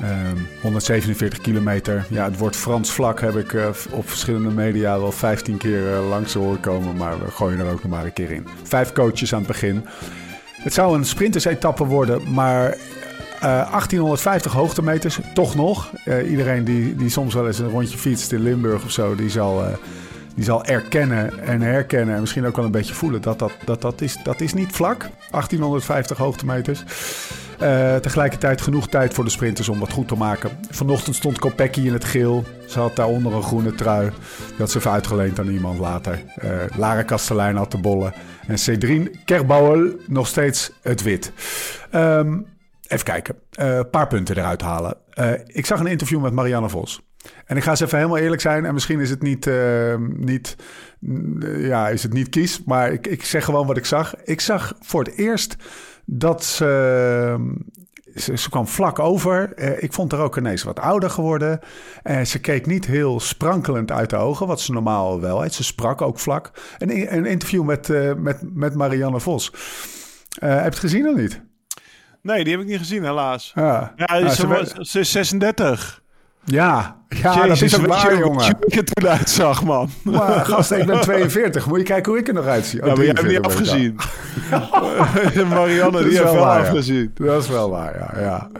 Ehm, 0.00 0.36
147 0.62 1.40
kilometer. 1.40 2.06
Ja, 2.08 2.24
het 2.24 2.38
wordt 2.38 2.56
Frans 2.56 2.92
vlak 2.92 3.20
heb 3.20 3.36
ik 3.36 3.52
eh, 3.52 3.66
op 3.90 4.08
verschillende 4.08 4.50
media 4.50 4.98
wel 4.98 5.12
15 5.12 5.56
keer 5.56 5.92
eh, 5.94 6.08
langs 6.08 6.34
horen 6.34 6.60
komen. 6.60 6.96
Maar 6.96 7.18
we 7.18 7.30
gooien 7.30 7.58
er 7.58 7.72
ook 7.72 7.82
nog 7.82 7.92
maar 7.92 8.04
een 8.04 8.12
keer 8.12 8.30
in. 8.30 8.46
Vijf 8.62 8.92
coaches 8.92 9.32
aan 9.32 9.38
het 9.38 9.48
begin. 9.48 9.84
Het 10.62 10.74
zou 10.74 10.96
een 10.96 11.04
sprintersetappe 11.04 11.84
worden, 11.84 12.32
maar 12.32 12.76
Uh, 13.40 13.46
1850 13.46 14.52
hoogtemeters, 14.52 15.18
toch 15.34 15.54
nog. 15.54 15.90
Uh, 16.04 16.30
iedereen 16.30 16.64
die, 16.64 16.96
die 16.96 17.08
soms 17.08 17.34
wel 17.34 17.46
eens 17.46 17.58
een 17.58 17.68
rondje 17.68 17.98
fietst 17.98 18.32
in 18.32 18.42
Limburg 18.42 18.84
of 18.84 18.90
zo, 18.90 19.14
die 19.14 19.30
zal, 19.30 19.62
uh, 19.62 19.68
die 20.34 20.44
zal 20.44 20.64
erkennen 20.64 21.38
en 21.38 21.60
herkennen 21.60 22.14
en 22.14 22.20
misschien 22.20 22.46
ook 22.46 22.56
wel 22.56 22.64
een 22.64 22.70
beetje 22.70 22.94
voelen 22.94 23.22
dat 23.22 23.38
dat, 23.38 23.52
dat, 23.64 23.80
dat, 23.80 24.00
is, 24.00 24.16
dat 24.22 24.40
is 24.40 24.54
niet 24.54 24.72
vlak. 24.72 25.00
1850 25.00 26.16
hoogtemeters. 26.16 26.84
Tegelijkertijd 28.00 28.60
genoeg 28.60 28.88
tijd 28.88 29.14
voor 29.14 29.24
de 29.24 29.30
sprinters 29.30 29.68
om 29.68 29.78
wat 29.78 29.92
goed 29.92 30.08
te 30.08 30.14
maken. 30.16 30.50
Vanochtend 30.70 31.16
stond 31.16 31.38
Kopecky 31.38 31.80
in 31.80 31.92
het 31.92 32.04
geel. 32.04 32.44
Ze 32.68 32.78
had 32.78 32.96
daaronder 32.96 33.32
een 33.32 33.42
groene 33.42 33.74
trui. 33.74 34.10
Die 34.48 34.56
had 34.58 34.70
ze 34.70 34.78
even 34.78 34.90
uitgeleend 34.90 35.38
aan 35.38 35.48
iemand 35.48 35.78
later. 35.78 36.22
Lara 36.76 37.02
Kastelein 37.02 37.56
had 37.56 37.70
de 37.70 37.78
bollen. 37.78 38.12
En 38.46 38.58
Cedrine 38.58 39.10
Kerbauer 39.24 39.94
nog 40.06 40.26
steeds 40.26 40.70
het 40.82 41.02
wit. 41.02 41.32
Um, 41.94 42.46
Even 42.90 43.04
kijken. 43.04 43.34
Een 43.50 43.76
uh, 43.76 43.80
paar 43.90 44.06
punten 44.06 44.36
eruit 44.36 44.62
halen. 44.62 44.96
Uh, 45.14 45.32
ik 45.46 45.66
zag 45.66 45.80
een 45.80 45.86
interview 45.86 46.20
met 46.20 46.32
Marianne 46.32 46.68
Vos. 46.68 47.00
En 47.44 47.56
ik 47.56 47.62
ga 47.62 47.70
eens 47.70 47.80
even 47.80 47.96
helemaal 47.98 48.18
eerlijk 48.18 48.40
zijn. 48.40 48.64
En 48.64 48.74
misschien 48.74 49.00
is 49.00 49.10
het 49.10 49.22
niet, 49.22 49.46
uh, 49.46 49.94
niet, 49.98 50.56
ja, 51.58 51.88
is 51.88 52.02
het 52.02 52.12
niet 52.12 52.28
kies. 52.28 52.64
Maar 52.64 52.92
ik, 52.92 53.06
ik 53.06 53.24
zeg 53.24 53.44
gewoon 53.44 53.66
wat 53.66 53.76
ik 53.76 53.84
zag. 53.84 54.14
Ik 54.24 54.40
zag 54.40 54.74
voor 54.80 55.04
het 55.04 55.14
eerst 55.16 55.56
dat 56.04 56.44
ze... 56.44 57.56
Ze, 58.14 58.36
ze 58.36 58.50
kwam 58.50 58.66
vlak 58.66 58.98
over. 58.98 59.58
ik 59.82 59.92
vond 59.92 60.12
haar 60.12 60.20
ook 60.20 60.36
ineens 60.36 60.62
wat 60.62 60.78
ouder 60.78 61.10
geworden. 61.10 61.60
ze 62.24 62.40
keek 62.40 62.66
niet 62.66 62.86
heel 62.86 63.20
sprankelend 63.20 63.90
uit 63.90 64.10
de 64.10 64.16
ogen, 64.16 64.46
wat 64.46 64.60
ze 64.60 64.72
normaal 64.72 65.20
wel 65.20 65.42
heeft. 65.42 65.54
Ze 65.54 65.64
sprak 65.64 66.02
ook 66.02 66.18
vlak. 66.18 66.50
Een, 66.78 67.14
een 67.14 67.26
interview 67.26 67.64
met, 67.64 67.88
met, 68.16 68.54
met 68.54 68.74
Marianne 68.74 69.20
Vos. 69.20 69.52
heb 70.38 70.58
je 70.58 70.64
het 70.64 70.78
gezien 70.78 71.08
of 71.08 71.16
niet? 71.16 71.42
Nee, 72.22 72.44
die 72.44 72.52
heb 72.52 72.62
ik 72.62 72.68
niet 72.68 72.78
gezien, 72.78 73.04
helaas. 73.04 73.52
Ja, 73.54 73.92
ja, 73.96 74.16
ja 74.16 74.28
ze, 74.28 74.46
was, 74.46 74.72
ze 74.72 74.98
is 74.98 75.10
36. 75.10 76.02
Ja, 76.44 76.96
ja 77.08 77.46
Jezus, 77.46 77.70
dat 77.70 77.80
is 77.80 77.86
ook 77.86 77.86
waar, 77.86 78.18
jongen. 78.18 78.42
Hoe 78.44 78.66
ik 78.66 78.76
er 78.76 78.84
toen 78.84 79.08
uitzag, 79.08 79.64
man. 79.64 79.90
Maar 80.02 80.44
gast, 80.44 80.70
ik 80.70 80.86
ben 80.86 81.00
42. 81.00 81.66
Moet 81.66 81.78
je 81.78 81.84
kijken 81.84 82.12
hoe 82.12 82.20
ik 82.20 82.28
er 82.28 82.34
nog 82.34 82.46
uitzie. 82.46 82.80
Oh, 82.80 82.86
ja, 82.86 82.94
maar 82.94 83.04
jij 83.04 83.14
hebt 83.14 83.28
niet 83.28 83.40
afgezien. 83.40 83.96
Marianne, 85.48 86.02
die 86.02 86.18
heeft 86.18 86.22
wel 86.22 86.34
waar, 86.34 86.60
afgezien. 86.60 87.12
Ja. 87.14 87.24
Dat 87.24 87.42
is 87.42 87.48
wel 87.48 87.70
waar, 87.70 87.98
ja. 87.98 88.20
ja. 88.20 88.50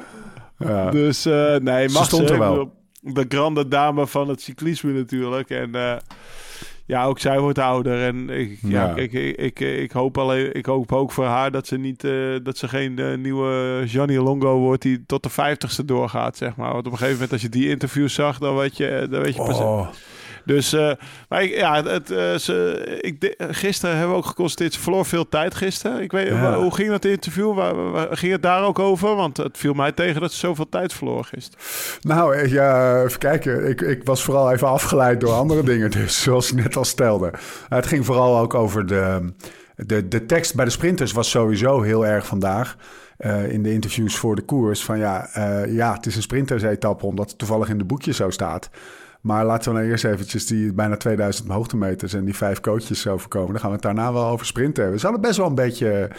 ja. 0.58 0.90
Dus 0.90 1.26
uh, 1.26 1.56
nee, 1.56 1.88
mag 1.88 2.02
ze 2.02 2.04
stond 2.04 2.30
er 2.30 2.38
wel. 2.38 2.78
De 3.00 3.24
grande 3.28 3.68
dame 3.68 4.06
van 4.06 4.28
het 4.28 4.42
cyclisme 4.42 4.92
natuurlijk. 4.92 5.50
En 5.50 5.70
uh, 5.76 5.92
ja, 6.90 7.04
ook 7.04 7.18
zij 7.18 7.40
wordt 7.40 7.58
ouder. 7.58 8.02
En 8.02 8.30
ik, 8.30 8.58
ja. 8.62 8.86
ja 8.86 8.94
ik, 8.94 9.12
ik, 9.12 9.36
ik, 9.36 9.60
ik, 9.60 9.92
hoop 9.92 10.18
alleen, 10.18 10.54
ik 10.54 10.66
hoop 10.66 10.92
ook 10.92 11.12
voor 11.12 11.24
haar 11.24 11.50
dat 11.50 11.66
ze, 11.66 11.78
niet, 11.78 12.04
uh, 12.04 12.36
dat 12.42 12.58
ze 12.58 12.68
geen 12.68 13.00
uh, 13.00 13.16
nieuwe 13.16 13.82
Gianni 13.86 14.18
Longo 14.18 14.58
wordt 14.58 14.82
die 14.82 15.04
tot 15.06 15.22
de 15.22 15.28
vijftigste 15.28 15.84
doorgaat, 15.84 16.36
zeg 16.36 16.56
maar. 16.56 16.72
Want 16.72 16.86
op 16.86 16.92
een 16.92 16.98
gegeven 16.98 17.14
moment 17.14 17.32
als 17.32 17.42
je 17.42 17.48
die 17.48 17.68
interviews 17.68 18.14
zag, 18.14 18.38
dan 18.38 18.56
weet 18.56 18.76
je, 18.76 19.06
dan 19.10 19.22
weet 19.22 19.34
je 19.34 19.42
pas. 19.42 19.88
Dus, 20.44 20.74
uh, 20.74 20.92
maar 21.28 21.42
ik, 21.42 21.54
ja, 21.54 21.84
het, 21.84 22.10
uh, 22.10 22.34
ze, 22.34 22.84
ik, 23.00 23.34
gisteren 23.38 23.96
hebben 23.96 24.14
we 24.14 24.18
ook 24.18 24.26
geconstateerd, 24.26 24.74
ze 24.74 24.80
verloor 24.80 25.06
veel 25.06 25.28
tijd 25.28 25.54
gisteren. 25.54 26.02
Ik 26.02 26.12
weet, 26.12 26.28
ja. 26.28 26.58
hoe 26.58 26.74
ging 26.74 26.90
dat 26.90 27.04
interview? 27.04 27.54
Waar, 27.54 27.90
waar, 27.90 28.16
ging 28.16 28.32
het 28.32 28.42
daar 28.42 28.64
ook 28.64 28.78
over? 28.78 29.14
Want 29.14 29.36
het 29.36 29.58
viel 29.58 29.72
mij 29.72 29.92
tegen 29.92 30.20
dat 30.20 30.32
ze 30.32 30.38
zoveel 30.38 30.68
tijd 30.68 30.92
verloor 30.92 31.24
gisteren. 31.24 31.64
Nou, 32.00 32.48
ja, 32.48 33.02
even 33.02 33.18
kijken. 33.18 33.68
Ik, 33.68 33.80
ik 33.80 34.04
was 34.04 34.22
vooral 34.22 34.52
even 34.52 34.68
afgeleid 34.68 35.20
door 35.20 35.32
andere 35.32 35.62
dingen, 35.62 35.90
dus 35.90 36.22
zoals 36.22 36.52
ik 36.52 36.62
net 36.62 36.76
al 36.76 36.84
stelde. 36.84 37.32
Het 37.68 37.86
ging 37.86 38.06
vooral 38.06 38.38
ook 38.38 38.54
over 38.54 38.86
de... 38.86 39.32
de, 39.76 40.08
de 40.08 40.26
tekst 40.26 40.54
bij 40.54 40.64
de 40.64 40.70
sprinters 40.70 41.12
was 41.12 41.30
sowieso 41.30 41.82
heel 41.82 42.06
erg 42.06 42.26
vandaag. 42.26 42.76
eh, 43.20 43.52
in 43.52 43.62
de 43.62 43.72
interviews 43.72 44.16
voor 44.16 44.36
de 44.36 44.42
koers. 44.42 44.84
Van 44.84 44.98
ja, 44.98 45.28
eh, 45.32 45.74
ja 45.74 45.92
het 45.92 46.06
is 46.06 46.16
een 46.16 46.22
sprintersetappe 46.22 47.06
omdat 47.06 47.28
het 47.28 47.38
toevallig 47.38 47.68
in 47.68 47.78
de 47.78 47.84
boekje 47.84 48.12
zo 48.12 48.30
staat. 48.30 48.70
Maar 49.20 49.44
laten 49.44 49.72
we 49.72 49.78
nou 49.78 49.90
eerst 49.90 50.04
eventjes 50.04 50.46
die 50.46 50.72
bijna 50.72 50.96
2000 50.96 51.48
hoogtemeters 51.48 52.12
en 52.14 52.24
die 52.24 52.36
vijf 52.36 52.60
coaches 52.60 53.06
overkomen. 53.06 53.50
Dan 53.50 53.60
gaan 53.60 53.68
we 53.68 53.74
het 53.74 53.84
daarna 53.84 54.12
wel 54.12 54.26
over 54.26 54.46
sprinten 54.46 54.82
hebben. 54.82 55.00
Ze 55.00 55.06
hadden 55.06 55.24
best 55.24 55.36
wel 55.38 55.46
een 55.46 55.54
beetje... 55.54 56.10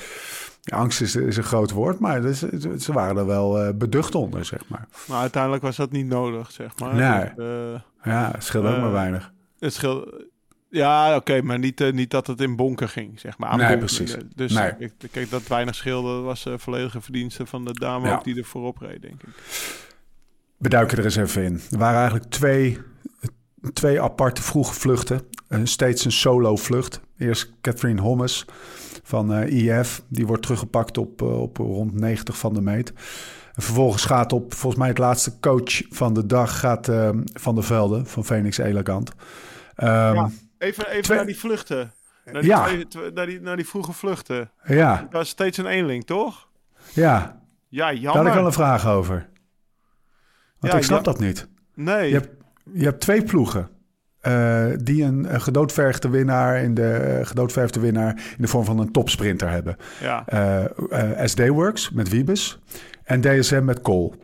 ja, 0.61 0.77
angst 0.77 1.01
is, 1.01 1.15
is 1.15 1.37
een 1.37 1.43
groot 1.43 1.71
woord, 1.71 1.99
maar 1.99 2.21
dus, 2.21 2.39
ze 2.77 2.93
waren 2.93 3.17
er 3.17 3.25
wel 3.25 3.59
eh, 3.63 3.73
beducht 3.73 4.15
onder, 4.15 4.45
zeg 4.45 4.61
maar. 4.67 4.87
Maar 5.07 5.19
uiteindelijk 5.19 5.63
was 5.63 5.75
dat 5.75 5.91
niet 5.91 6.05
nodig, 6.07 6.51
zeg 6.51 6.79
maar. 6.79 6.95
Nee. 6.95 7.31
Dus, 7.35 7.45
eh, 7.73 7.79
Ja, 8.13 8.31
het 8.31 8.43
scheelt 8.43 8.65
ook 8.65 8.75
Eh, 8.75 8.81
maar 8.81 8.91
weinig. 8.91 9.31
het 9.59 9.73
scheelt... 9.73 10.09
Ja, 10.69 11.15
oké, 11.15 11.41
maar 11.41 11.59
niet, 11.59 11.81
eh, 11.81 11.91
niet 11.91 12.11
dat 12.11 12.27
het 12.27 12.41
in 12.41 12.55
bonken 12.55 12.89
ging, 12.89 13.19
zeg 13.19 13.37
maar. 13.37 13.49
Nee, 13.49 13.59
bonken. 13.59 13.77
precies. 13.77 14.15
Dus 14.35 14.53
Nee. 14.53 14.75
kijk, 14.75 14.93
kijk, 15.11 15.29
dat 15.29 15.47
weinig 15.47 15.75
scheelde 15.75 16.19
was 16.21 16.45
eh, 16.45 16.53
volledige 16.57 17.01
verdienste 17.01 17.45
van 17.45 17.65
de 17.65 17.73
dame 17.73 18.07
Ja. 18.07 18.13
ook 18.15 18.23
die 18.23 18.37
er 18.37 18.45
voorop 18.45 18.77
reed, 18.77 19.01
denk 19.01 19.21
ik. 19.23 19.29
We 20.57 20.69
duiken 20.69 20.97
er 20.97 21.03
eens 21.03 21.15
even 21.15 21.43
in. 21.43 21.61
Er 21.71 21.77
waren 21.77 21.99
eigenlijk 21.99 22.29
twee, 22.29 22.77
twee 23.73 24.01
aparte 24.01 24.41
vroege 24.41 24.73
vluchten. 24.73 25.21
Eh, 25.47 25.59
steeds 25.63 26.05
een 26.05 26.11
solo 26.11 26.55
vlucht. 26.55 27.01
Eerst 27.17 27.53
Catherine 27.61 28.01
Hommes 28.01 28.45
van 29.03 29.33
eh 29.33 29.79
IF. 29.79 30.01
Die 30.07 30.27
wordt 30.27 30.41
teruggepakt 30.41 30.97
op, 30.97 31.21
eh, 31.21 31.41
op 31.41 31.57
rond 31.57 31.93
90 31.93 32.37
van 32.37 32.53
de 32.53 32.61
meet. 32.61 32.93
En 33.53 33.61
vervolgens 33.61 34.05
gaat 34.05 34.33
op, 34.33 34.53
volgens 34.53 34.79
mij 34.81 34.89
het 34.89 34.97
laatste 34.97 35.39
coach 35.39 35.81
van 35.89 36.13
de 36.13 36.25
dag... 36.25 36.59
gaat 36.59 36.87
eh, 36.87 37.09
Van 37.33 37.55
der 37.55 37.63
Velde 37.63 38.05
van 38.05 38.25
Phoenix 38.25 38.57
Elegant. 38.57 39.11
Ehm, 39.75 40.13
Ja. 40.15 40.29
Even, 40.57 40.87
even 40.89 41.01
Twee- 41.03 41.17
naar 41.17 41.25
die 41.25 41.37
vluchten. 41.39 41.93
Naar 42.25 42.41
die, 42.41 42.49
Ja. 42.49 42.63
twee- 42.65 43.11
naar, 43.13 43.25
die, 43.25 43.41
naar 43.41 43.55
die 43.55 43.67
vroege 43.67 43.93
vluchten. 43.93 44.51
ja, 44.63 44.95
Dat 45.01 45.11
was 45.11 45.29
steeds 45.29 45.57
een 45.57 45.65
eenling, 45.65 46.05
toch? 46.05 46.47
ja, 46.93 47.41
Ja, 47.67 47.85
daar 47.85 47.95
jammer. 47.95 48.17
had 48.21 48.27
ik 48.27 48.33
wel 48.37 48.45
een 48.45 48.53
vraag 48.53 48.87
over. 48.87 49.29
Want 50.59 50.73
Ja, 50.73 50.79
ik 50.79 50.83
snap 50.85 50.97
ja. 51.05 51.11
dat 51.11 51.19
niet. 51.19 51.47
Nee. 51.75 52.07
Je 52.07 52.13
hebt, 52.13 52.40
je 52.73 52.83
hebt 52.83 52.99
twee 53.01 53.23
ploegen. 53.23 53.69
eh, 54.21 54.65
die 54.83 55.03
een, 55.03 55.33
een 55.33 55.41
gedoodverfde 55.41 56.09
winnaar 56.09 56.63
in 56.63 56.73
de 56.73 56.93
eh, 56.93 57.25
gedoodverfde 57.25 57.79
winnaar 57.79 58.15
in 58.15 58.41
de 58.41 58.47
vorm 58.47 58.65
van 58.65 58.79
een 58.79 58.91
topsprinter 58.91 59.49
hebben. 59.49 59.75
Ja. 60.01 60.23
Eh, 60.27 60.63
eh, 61.19 61.25
SD 61.27 61.47
Works 61.47 61.89
met 61.91 62.09
Wiebes 62.09 62.59
en 63.03 63.21
DSM 63.21 63.63
met 63.65 63.81
Kool. 63.81 64.15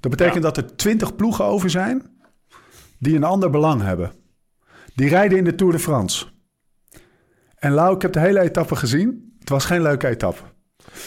Dat 0.00 0.10
betekent 0.10 0.34
Ja. 0.34 0.40
dat 0.40 0.56
er 0.56 0.76
twintig 0.76 1.16
ploegen 1.16 1.44
over 1.44 1.70
zijn 1.70 2.02
die 2.98 3.16
een 3.16 3.24
ander 3.24 3.50
belang 3.50 3.82
hebben. 3.82 4.12
Die 4.94 5.08
rijden 5.08 5.38
in 5.38 5.44
de 5.44 5.54
Tour 5.54 5.72
de 5.72 5.78
France. 5.78 6.26
En 7.58 7.72
Lau, 7.72 7.94
ik 7.94 8.02
heb 8.02 8.12
de 8.12 8.20
hele 8.20 8.40
etappe 8.40 8.76
gezien. 8.76 9.36
Het 9.38 9.48
was 9.48 9.64
geen 9.64 9.82
leuke 9.82 10.08
etappe. 10.08 10.42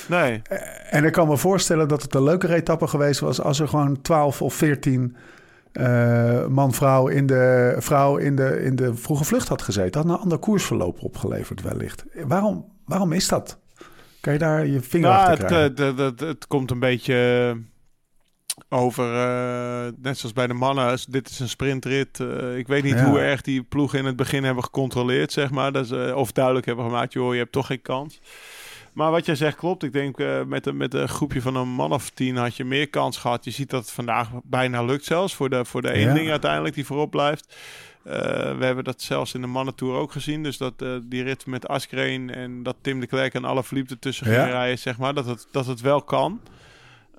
Nee. 0.09 0.41
En 0.89 1.03
ik 1.03 1.11
kan 1.11 1.27
me 1.27 1.37
voorstellen 1.37 1.87
dat 1.87 2.01
het 2.01 2.15
een 2.15 2.23
leukere 2.23 2.55
etappe 2.55 2.87
geweest 2.87 3.19
was 3.19 3.41
als 3.41 3.59
er 3.59 3.67
gewoon 3.67 4.01
12 4.01 4.41
of 4.41 4.53
14 4.53 5.15
eh, 5.77 6.47
man-vrouw 6.47 7.07
in, 7.07 7.25
de, 7.25 7.75
vrouw 7.79 8.17
in, 8.17 8.35
de, 8.35 8.61
in 8.63 8.75
de 8.75 8.95
vroege 8.95 9.23
vlucht 9.23 9.47
had 9.47 9.61
gezeten. 9.61 10.01
Had 10.01 10.09
een 10.09 10.17
ander 10.19 10.37
koersverloop 10.37 11.01
opgeleverd, 11.03 11.61
wellicht. 11.61 12.03
Waarom, 12.25 12.65
waarom 12.85 13.11
is 13.11 13.27
dat? 13.27 13.59
Kan 14.21 14.33
je 14.33 14.39
daar 14.39 14.65
je 14.67 14.81
vinger 14.81 15.09
Nou, 15.09 15.19
achter 15.19 15.37
het, 15.37 15.47
krijgen? 15.47 15.75
eh, 15.77 15.85
het, 15.85 16.19
het, 16.19 16.19
het 16.19 16.47
komt 16.47 16.71
een 16.71 16.79
beetje 16.79 17.57
over, 18.69 19.13
eh, 19.13 19.91
net 20.01 20.17
zoals 20.17 20.33
bij 20.33 20.47
de 20.47 20.53
mannen, 20.53 20.97
dit 21.09 21.29
is 21.29 21.39
een 21.39 21.49
sprintrit. 21.49 22.19
Eh, 22.19 22.57
ik 22.57 22.67
weet 22.67 22.83
niet 22.83 22.93
Ja. 22.99 23.05
hoe 23.05 23.19
erg 23.19 23.41
die 23.41 23.63
ploegen 23.63 23.99
in 23.99 24.05
het 24.05 24.15
begin 24.15 24.43
hebben 24.43 24.63
gecontroleerd, 24.63 25.31
zeg 25.31 25.51
maar. 25.51 25.71
Dat 25.71 25.87
ze, 25.87 26.13
of 26.15 26.31
duidelijk 26.31 26.65
hebben 26.65 26.85
gemaakt, 26.85 27.13
joh, 27.13 27.33
je 27.33 27.39
hebt 27.39 27.51
toch 27.51 27.65
geen 27.67 27.81
kans. 27.81 28.19
Maar 28.97 29.11
wat 29.11 29.25
jij 29.25 29.35
zegt 29.35 29.57
klopt. 29.57 29.83
Ik 29.83 29.93
denk 29.93 30.19
eh, 30.19 30.43
met, 30.43 30.65
een, 30.65 30.77
met 30.77 30.93
een 30.93 31.07
groepje 31.07 31.41
van 31.41 31.55
een 31.55 31.67
man 31.67 31.91
of 31.91 32.09
tien 32.09 32.35
had 32.35 32.55
je 32.55 32.63
meer 32.65 32.89
kans 32.89 33.17
gehad. 33.17 33.45
Je 33.45 33.51
ziet 33.51 33.69
dat 33.69 33.81
het 33.81 33.91
vandaag 33.91 34.29
bijna 34.43 34.83
lukt 34.83 35.05
zelfs 35.05 35.35
voor 35.35 35.49
de, 35.49 35.65
voor 35.65 35.81
de 35.81 35.87
één 35.89 36.07
Ja. 36.07 36.13
ding 36.13 36.29
uiteindelijk 36.29 36.75
die 36.75 36.85
voorop 36.85 37.11
blijft. 37.11 37.55
Eh, 38.03 38.13
we 38.57 38.65
hebben 38.65 38.83
dat 38.83 39.01
zelfs 39.01 39.33
in 39.33 39.41
de 39.41 39.47
mannentour 39.47 39.95
ook 39.97 40.11
gezien. 40.11 40.43
Dus 40.43 40.57
dat 40.57 40.73
eh, 40.81 40.89
die 41.03 41.23
rit 41.23 41.45
met 41.45 41.67
Askreen 41.67 42.29
en 42.33 42.63
dat 42.63 42.75
Tim 42.81 42.99
de 42.99 43.07
Klerk 43.07 43.33
en 43.33 43.45
alle 43.45 43.63
verliefden 43.63 43.99
tussen 43.99 44.31
Ja. 44.31 44.33
gingen 44.33 44.51
rijden, 44.51 44.79
zeg 44.79 44.97
maar. 44.97 45.13
Dat 45.13 45.25
het, 45.25 45.47
dat 45.51 45.65
het 45.65 45.81
wel 45.81 46.01
kan. 46.01 46.39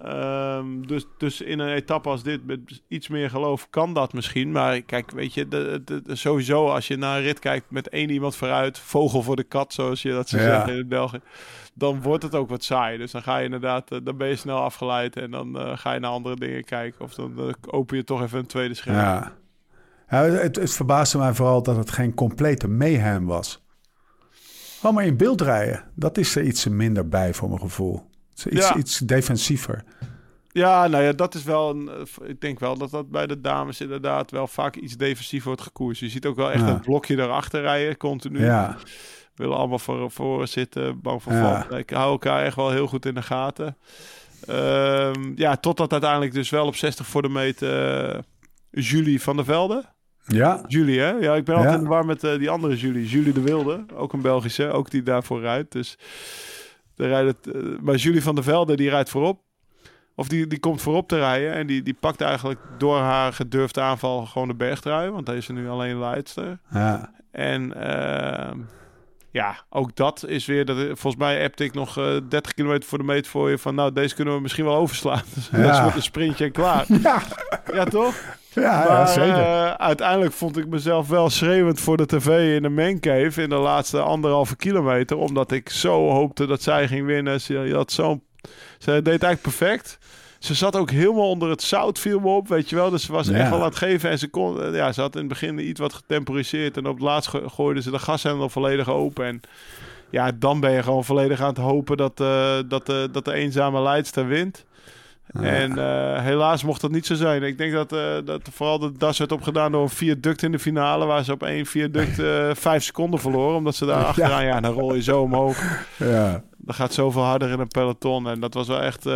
Ehm, 0.02 0.80
dus, 0.86 1.06
dus 1.18 1.40
in 1.40 1.58
een 1.58 1.72
etappe 1.74 2.08
als 2.08 2.22
dit, 2.22 2.46
met 2.46 2.60
iets 2.88 3.08
meer 3.08 3.30
geloof, 3.30 3.70
kan 3.70 3.94
dat 3.94 4.12
misschien. 4.12 4.52
Maar 4.52 4.82
kijk, 4.82 5.10
weet 5.10 5.34
je, 5.34 5.48
de, 5.48 5.80
de- 5.84 6.02
de- 6.02 6.16
sowieso 6.16 6.66
als 6.68 6.86
je 6.88 6.96
naar 6.96 7.16
een 7.16 7.22
rit 7.22 7.38
kijkt 7.38 7.70
met 7.70 7.88
één 7.88 8.10
iemand 8.10 8.36
vooruit, 8.36 8.78
vogel 8.78 9.22
voor 9.22 9.36
de 9.36 9.42
kat, 9.44 9.72
zoals 9.72 10.02
je 10.02 10.10
dat 10.10 10.28
ze 10.28 10.36
Ja. 10.36 10.42
zeggen 10.42 10.76
in 10.78 10.88
België, 10.88 11.20
dan 11.74 12.02
wordt 12.02 12.22
het 12.22 12.34
ook 12.34 12.48
wat 12.48 12.64
saai. 12.64 12.98
Dus 12.98 13.10
dan 13.10 13.22
ga 13.22 13.38
je 13.38 13.44
inderdaad, 13.44 13.90
eh, 13.92 13.98
dan 14.02 14.16
ben 14.16 14.28
je 14.28 14.36
snel 14.36 14.58
afgeleid 14.58 15.16
en 15.16 15.30
dan 15.30 15.58
eh, 15.58 15.76
ga 15.78 15.92
je 15.92 16.00
naar 16.00 16.10
andere 16.10 16.36
dingen 16.36 16.64
kijken. 16.64 17.00
Of 17.04 17.14
dan 17.14 17.32
eh, 17.38 17.52
open 17.66 17.96
je 17.96 18.04
toch 18.04 18.22
even 18.22 18.38
een 18.38 18.46
tweede 18.46 18.74
scherm. 18.74 18.96
ja. 18.96 19.32
Ja, 20.10 20.22
het, 20.22 20.56
het 20.56 20.72
verbaasde 20.72 21.18
mij 21.18 21.34
vooral 21.34 21.62
dat 21.62 21.76
het 21.76 21.90
geen 21.90 22.14
complete 22.14 22.68
mayhem 22.68 23.26
was. 23.26 23.64
Oh, 24.82 24.92
maar 24.94 25.04
in 25.06 25.16
beeld 25.16 25.40
rijden, 25.40 25.84
dat 25.94 26.18
is 26.18 26.36
er 26.36 26.42
iets 26.42 26.66
minder 26.68 27.08
bij 27.08 27.34
voor 27.34 27.48
mijn 27.48 27.60
gevoel. 27.60 28.07
Iets, 28.46 28.68
Ja. 28.68 28.76
iets 28.76 28.98
defensiever. 28.98 29.84
Ja, 30.52 30.86
nou 30.86 31.04
ja, 31.04 31.12
dat 31.12 31.34
is 31.34 31.42
wel. 31.44 31.70
Een, 31.70 31.88
eh, 31.88 32.28
ik 32.28 32.40
denk 32.40 32.58
wel 32.60 32.78
dat 32.78 32.90
dat 32.90 33.10
bij 33.10 33.26
de 33.26 33.40
dames 33.40 33.80
inderdaad 33.80 34.30
wel 34.30 34.46
vaak 34.46 34.76
iets 34.76 34.96
defensief 34.96 35.44
wordt 35.44 35.60
gekoerst. 35.60 36.00
Je 36.00 36.08
ziet 36.08 36.26
ook 36.26 36.36
wel 36.36 36.50
echt 36.52 36.62
Ja. 36.62 36.68
een 36.68 36.80
blokje 36.80 37.16
erachter 37.16 37.60
rijden, 37.60 37.96
continu. 37.96 38.44
Ja, 38.44 38.76
Willen 39.34 39.56
allemaal 39.56 39.78
voor 39.78 40.10
voren 40.10 40.48
zitten, 40.48 41.00
bang 41.00 41.22
voor 41.22 41.32
Ja. 41.32 41.66
val. 41.68 41.78
Ik 41.78 41.90
hou 41.90 42.10
elkaar 42.10 42.44
echt 42.44 42.56
wel 42.56 42.70
heel 42.70 42.86
goed 42.86 43.06
in 43.06 43.14
de 43.14 43.22
gaten. 43.22 43.76
Ehm, 44.46 45.32
ja, 45.34 45.56
totdat 45.56 45.92
uiteindelijk 45.92 46.32
dus 46.32 46.50
wel 46.50 46.66
op 46.66 46.76
60 46.76 47.06
voor 47.06 47.22
de 47.22 47.28
meet 47.28 47.62
eh, 47.62 48.18
Julie 48.70 49.22
van 49.22 49.36
der 49.36 49.44
Velde. 49.44 49.84
ja, 50.26 50.64
Julie, 50.66 51.00
hè? 51.00 51.10
Ja, 51.10 51.34
ik 51.34 51.44
ben 51.44 51.54
altijd 51.56 51.74
in 51.74 51.82
de 51.82 51.88
war 51.88 52.06
met 52.06 52.24
eh, 52.24 52.38
die 52.38 52.50
andere 52.50 52.76
Julie. 52.76 53.06
Julie 53.08 53.32
de 53.32 53.40
Wilde, 53.40 53.84
ook 53.94 54.12
een 54.12 54.22
Belgische, 54.22 54.70
ook 54.70 54.90
die 54.90 55.02
daarvoor 55.02 55.40
rijdt. 55.40 55.72
Dus 55.72 55.98
daar 56.98 57.08
rijdt 57.08 57.36
het, 57.44 57.54
eh, 57.54 57.62
maar 57.80 57.94
Julie 57.94 58.22
van 58.22 58.34
der 58.34 58.44
Velde, 58.44 58.76
die 58.76 58.90
rijdt 58.90 59.10
voorop. 59.10 59.40
Of 60.14 60.28
die, 60.28 60.46
die 60.46 60.60
komt 60.60 60.82
voorop 60.82 61.08
te 61.08 61.16
rijden 61.18 61.52
en 61.52 61.66
die, 61.66 61.82
die 61.82 61.96
pakt 62.00 62.20
eigenlijk 62.20 62.60
door 62.78 62.98
haar 62.98 63.32
gedurfde 63.32 63.80
aanval 63.80 64.26
gewoon 64.26 64.48
de 64.48 64.54
bergtrui. 64.54 65.10
Want 65.10 65.26
daar 65.26 65.36
is 65.36 65.44
ze 65.46 65.52
nu 65.52 65.68
alleen 65.68 65.98
leidster. 65.98 66.58
ja. 66.70 67.10
En 67.30 67.74
ehm, 67.82 68.58
ja, 69.30 69.56
ook 69.70 69.96
dat 69.96 70.24
is 70.26 70.46
weer... 70.46 70.64
Dat, 70.64 70.76
volgens 70.76 71.16
mij 71.16 71.44
appte 71.44 71.64
ik 71.64 71.74
nog 71.74 71.98
eh 71.98 72.16
30 72.28 72.54
kilometer 72.54 72.88
voor 72.88 72.98
de 72.98 73.04
meet 73.04 73.26
voor 73.26 73.50
je... 73.50 73.58
van 73.58 73.74
nou, 73.74 73.92
deze 73.92 74.14
kunnen 74.14 74.34
we 74.34 74.40
misschien 74.40 74.64
wel 74.64 74.74
overslaan. 74.76 75.22
Dus 75.34 75.48
Ja. 75.52 75.62
dat 75.62 75.74
is 75.74 75.80
met 75.84 75.94
een 75.94 76.02
sprintje 76.02 76.44
en 76.44 76.52
klaar. 76.52 76.84
Ja, 77.02 77.22
Ja, 77.72 77.84
toch? 77.84 78.14
Ja, 78.60 79.06
zeker. 79.06 79.34
eh, 79.36 79.70
uiteindelijk 79.70 80.32
vond 80.32 80.56
ik 80.56 80.66
mezelf 80.66 81.08
wel 81.08 81.30
schreeuwend 81.30 81.80
voor 81.80 81.96
de 81.96 82.06
tv 82.06 82.54
in 82.56 82.62
de 82.62 82.68
mancave... 82.68 83.42
in 83.42 83.48
de 83.48 83.54
laatste 83.56 84.00
anderhalve 84.00 84.56
kilometer. 84.56 85.16
Omdat 85.16 85.52
ik 85.52 85.68
zo 85.70 86.10
hoopte 86.10 86.46
dat 86.46 86.62
zij 86.62 86.88
ging 86.88 87.06
winnen. 87.06 87.40
Ze, 87.40 87.70
had 87.74 87.92
zo'n 87.92 88.22
ze 88.78 88.90
deed 88.90 89.06
eigenlijk 89.06 89.42
perfect. 89.42 89.98
Ze 90.38 90.54
zat 90.54 90.76
ook 90.76 90.90
helemaal 90.90 91.30
onder 91.30 91.50
het 91.50 91.62
zout, 91.62 91.98
viel 91.98 92.20
me 92.20 92.28
op, 92.28 92.48
weet 92.48 92.68
je 92.70 92.76
wel. 92.76 92.90
Dus 92.90 93.04
ze 93.04 93.12
was 93.12 93.26
Ja. 93.28 93.34
echt 93.34 93.50
wel 93.50 93.58
aan 93.58 93.64
het 93.64 93.76
geven. 93.76 94.10
En 94.10 94.18
ze, 94.18 94.28
kon, 94.28 94.62
eh, 94.62 94.74
ja, 94.74 94.92
ze 94.92 95.00
had 95.00 95.12
in 95.14 95.18
het 95.20 95.28
begin 95.28 95.68
iets 95.68 95.80
wat 95.80 95.92
getemporiseerd. 95.92 96.76
En 96.76 96.86
op 96.86 96.94
het 96.94 97.02
laatst 97.04 97.30
go- 97.30 97.48
gooide 97.48 97.82
ze 97.82 97.90
de 97.90 97.98
gashendel 97.98 98.48
volledig 98.48 98.88
open. 98.90 99.24
En 99.24 99.40
ja, 100.10 100.30
dan 100.34 100.60
ben 100.60 100.72
je 100.72 100.82
gewoon 100.82 101.04
volledig 101.04 101.40
aan 101.40 101.48
het 101.48 101.58
hopen 101.58 101.96
dat, 101.96 102.20
eh, 102.20 102.56
dat, 102.68 102.86
dat 102.86 103.24
de 103.24 103.32
eenzame 103.32 103.80
leidster 103.80 104.26
wint. 104.26 104.64
En 105.32 105.78
eh, 105.78 106.22
helaas 106.22 106.64
mocht 106.64 106.80
dat 106.80 106.90
niet 106.90 107.06
zo 107.06 107.14
zijn. 107.14 107.42
Ik 107.42 107.58
denk 107.58 107.72
dat, 107.72 107.92
eh, 107.92 108.16
dat 108.24 108.40
vooral 108.52 108.78
de 108.78 108.92
das 108.92 109.18
werd 109.18 109.32
opgedaan 109.32 109.72
door 109.72 109.82
een 109.82 109.88
viaduct 109.88 110.42
in 110.42 110.52
de 110.52 110.58
finale. 110.58 111.06
Waar 111.06 111.24
ze 111.24 111.32
op 111.32 111.42
één 111.42 111.66
viaduct 111.66 112.18
eh 112.18 112.50
vijf 112.66 112.82
seconden 112.84 113.20
verloren. 113.20 113.56
Omdat 113.56 113.74
ze 113.74 113.86
daar 113.86 114.04
achteraan, 114.04 114.44
ja, 114.44 114.60
dan 114.60 114.72
rol 114.72 114.94
je 114.94 115.02
zo 115.02 115.20
omhoog. 115.22 115.58
Ja. 115.96 116.42
Dat 116.56 116.74
gaat 116.74 116.92
zoveel 116.92 117.22
harder 117.22 117.50
in 117.50 117.60
een 117.60 117.68
peloton. 117.68 118.28
En 118.28 118.40
dat 118.40 118.54
was 118.54 118.66
wel 118.68 118.80
echt 118.82 119.06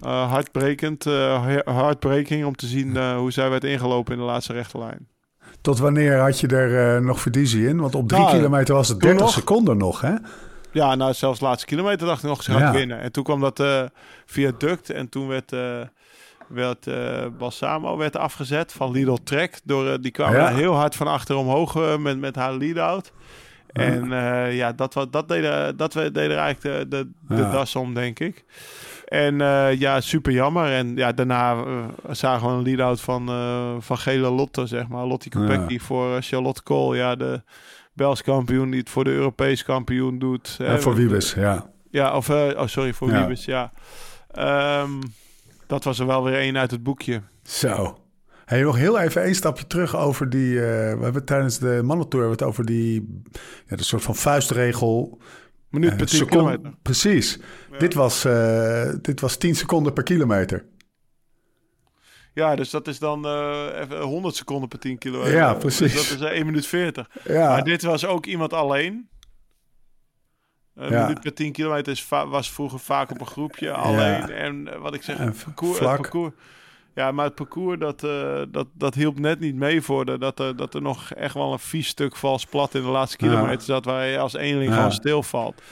hartbrekend. 0.00 1.04
heartbreaking 1.64 2.44
om 2.44 2.56
te 2.56 2.66
zien 2.66 3.14
hoe 3.14 3.30
zij 3.32 3.50
werd 3.50 3.64
ingelopen 3.64 4.12
in 4.12 4.18
de 4.18 4.24
laatste 4.24 4.52
rechte 4.52 4.78
lijn. 4.78 5.08
Tot 5.60 5.78
wanneer 5.78 6.18
had 6.18 6.40
je 6.40 6.46
er 6.46 7.02
nog 7.02 7.20
verdiensie 7.20 7.68
in? 7.68 7.80
Want 7.80 7.94
op 7.94 8.08
drie 8.08 8.20
Nou, 8.20 8.36
kilometer 8.36 8.74
was 8.74 8.88
het 8.88 9.00
toen 9.00 9.08
30 9.08 9.26
nog. 9.26 9.34
seconden 9.34 9.76
nog, 9.76 10.00
hè? 10.00 10.14
Ja, 10.76 10.94
nou 10.94 11.14
zelfs 11.14 11.38
de 11.38 11.44
laatste 11.44 11.66
kilometer 11.66 12.06
dacht 12.06 12.22
ik 12.22 12.28
nog, 12.28 12.42
ze 12.42 12.50
gaat 12.50 12.60
Ja. 12.60 12.72
winnen. 12.72 13.00
En 13.00 13.12
toen 13.12 13.24
kwam 13.24 13.40
dat 13.40 13.60
eh 13.60 13.82
viaduct 14.26 14.90
en 14.90 15.08
toen 15.08 15.28
werd, 15.28 15.52
eh 15.52 15.80
werd 16.48 16.86
eh, 16.86 17.26
Balsamo 17.38 17.96
werd 17.96 18.16
afgezet 18.16 18.72
van 18.72 18.90
Lidl 18.90 19.16
Trek. 19.24 19.60
Door, 19.64 20.00
die 20.00 20.10
kwam 20.10 20.32
Ja. 20.34 20.48
heel 20.48 20.74
hard 20.74 20.94
van 20.94 21.06
achter 21.06 21.36
omhoog 21.36 21.98
met, 21.98 22.18
met 22.18 22.36
haar 22.36 22.52
lead-out. 22.54 23.12
En 23.72 24.08
ja, 24.52 24.72
dat, 24.72 24.94
wat, 24.94 25.12
dat, 25.12 25.28
deed, 25.28 25.44
er- 25.44 25.76
dat 25.76 25.94
er 25.94 26.16
eigenlijk 26.16 26.60
de, 26.60 26.86
de, 26.88 27.10
de 27.28 27.42
Ja. 27.42 27.50
das 27.50 27.76
om, 27.76 27.94
denk 27.94 28.18
ik. 28.20 28.44
En 29.06 29.36
ja, 29.78 30.00
super 30.00 30.32
jammer. 30.32 30.72
En 30.72 30.96
ja, 30.96 31.12
daarna 31.12 31.52
eh, 31.52 31.84
zagen 32.10 32.48
we 32.48 32.54
een 32.54 32.62
lead-out 32.62 33.00
van, 33.00 33.26
van 33.82 33.98
Gele 33.98 34.30
Lotte, 34.30 34.66
zeg 34.66 34.88
maar. 34.88 35.04
Lottie 35.04 35.30
Kopecky 35.30 35.78
voor 35.78 36.22
Charlotte 36.22 36.62
Kool. 36.62 36.94
Ja, 36.94 37.14
de 37.16 37.42
Bels 37.96 38.22
kampioen 38.22 38.70
die 38.70 38.80
het 38.80 38.90
voor 38.90 39.04
de 39.04 39.10
Europees 39.10 39.62
kampioen 39.64 40.18
doet. 40.18 40.56
En 40.60 40.82
voor 40.82 40.94
Wiebes, 40.94 41.34
ja. 41.34 41.70
Ja, 41.90 42.16
of 42.16 42.28
uh, 42.28 42.36
oh, 42.56 42.66
sorry, 42.66 42.92
voor 42.92 43.10
Ja. 43.10 43.18
Wiebes, 43.18 43.44
ja. 43.44 43.72
Ehm, 44.30 44.90
dat 45.66 45.84
was 45.84 45.98
er 45.98 46.06
wel 46.06 46.24
weer 46.24 46.34
één 46.38 46.58
uit 46.58 46.70
het 46.70 46.82
boekje. 46.82 47.22
Zo. 47.42 47.98
Hey, 48.44 48.62
nog 48.62 48.76
heel 48.76 48.98
even 48.98 49.22
één 49.22 49.34
stapje 49.34 49.66
terug 49.66 49.96
over 49.96 50.30
die... 50.30 50.54
eh, 50.60 50.96
we 50.98 51.02
hebben 51.02 51.24
tijdens 51.24 51.58
de 51.58 51.80
mannentour 51.84 52.24
hebben 52.24 52.38
het 52.44 52.48
over 52.54 52.64
die... 52.64 53.22
Ja, 53.66 53.76
de 53.76 53.82
soort 53.84 54.02
van 54.02 54.14
vuistregel. 54.16 55.20
Minuut 55.70 55.90
Eh, 55.90 55.96
per 55.96 56.06
10 56.06 56.18
second- 56.18 56.30
kilometer. 56.48 56.72
Precies. 56.82 57.38
Dit, 57.78 57.94
was, 57.94 58.24
eh, 58.24 58.88
dit 59.02 59.20
was 59.20 59.36
10 59.36 59.54
seconden 59.56 59.92
per 59.92 60.02
kilometer. 60.02 60.64
Ja, 62.36 62.56
dus 62.56 62.70
dat 62.70 62.88
is 62.88 62.98
dan 62.98 63.26
eh, 63.26 63.66
even 63.80 64.00
100 64.00 64.36
seconden 64.36 64.68
per 64.68 64.78
10 64.78 64.98
kilometer. 64.98 65.34
Ja, 65.34 65.54
precies. 65.54 65.92
Dus 65.92 66.08
dat 66.08 66.18
is 66.20 66.24
eh, 66.24 66.36
1 66.36 66.46
minuut 66.46 66.66
40. 66.66 67.08
Ja, 67.24 67.48
Maar 67.48 67.64
dit 67.64 67.82
was 67.82 68.04
ook 68.06 68.26
iemand 68.26 68.52
alleen. 68.52 69.08
Een 70.74 70.90
Ja. 70.92 71.02
minuut 71.02 71.20
per 71.20 71.34
10 71.34 71.52
kilometer 71.52 71.92
is 71.92 72.08
was 72.08 72.50
vroeger 72.50 72.78
vaak 72.78 73.10
op 73.10 73.20
een 73.20 73.26
groepje 73.26 73.72
alleen. 73.72 74.30
En 74.30 74.72
eh, 74.74 74.80
wat 74.80 74.94
ik 74.94 75.02
zeg, 75.02 75.18
En 75.18 75.26
het 75.26 75.44
parcours, 75.44 75.76
vlak. 75.78 75.92
het 75.92 76.00
parcours. 76.00 76.32
Ja, 76.96 77.12
maar 77.12 77.24
het 77.24 77.34
parcours 77.34 77.78
dat, 77.78 78.04
eh, 78.04 78.42
dat, 78.48 78.66
dat 78.72 78.94
hielp 78.94 79.18
net 79.18 79.40
niet 79.40 79.54
mee 79.54 79.82
voor 79.82 80.04
de, 80.04 80.18
dat, 80.18 80.40
er, 80.40 80.56
dat 80.56 80.74
er 80.74 80.82
nog 80.82 81.12
echt 81.12 81.34
wel 81.34 81.52
een 81.52 81.58
vies 81.58 81.88
stuk 81.88 82.16
vals 82.16 82.46
plat 82.46 82.74
in 82.74 82.82
de 82.82 82.88
laatste 82.88 83.16
kilometer 83.16 83.62
zat. 83.62 83.84
Waar 83.84 84.06
je 84.06 84.18
als 84.18 84.34
eenling 84.34 84.74
gewoon 84.74 84.92
stilvalt. 84.92 85.62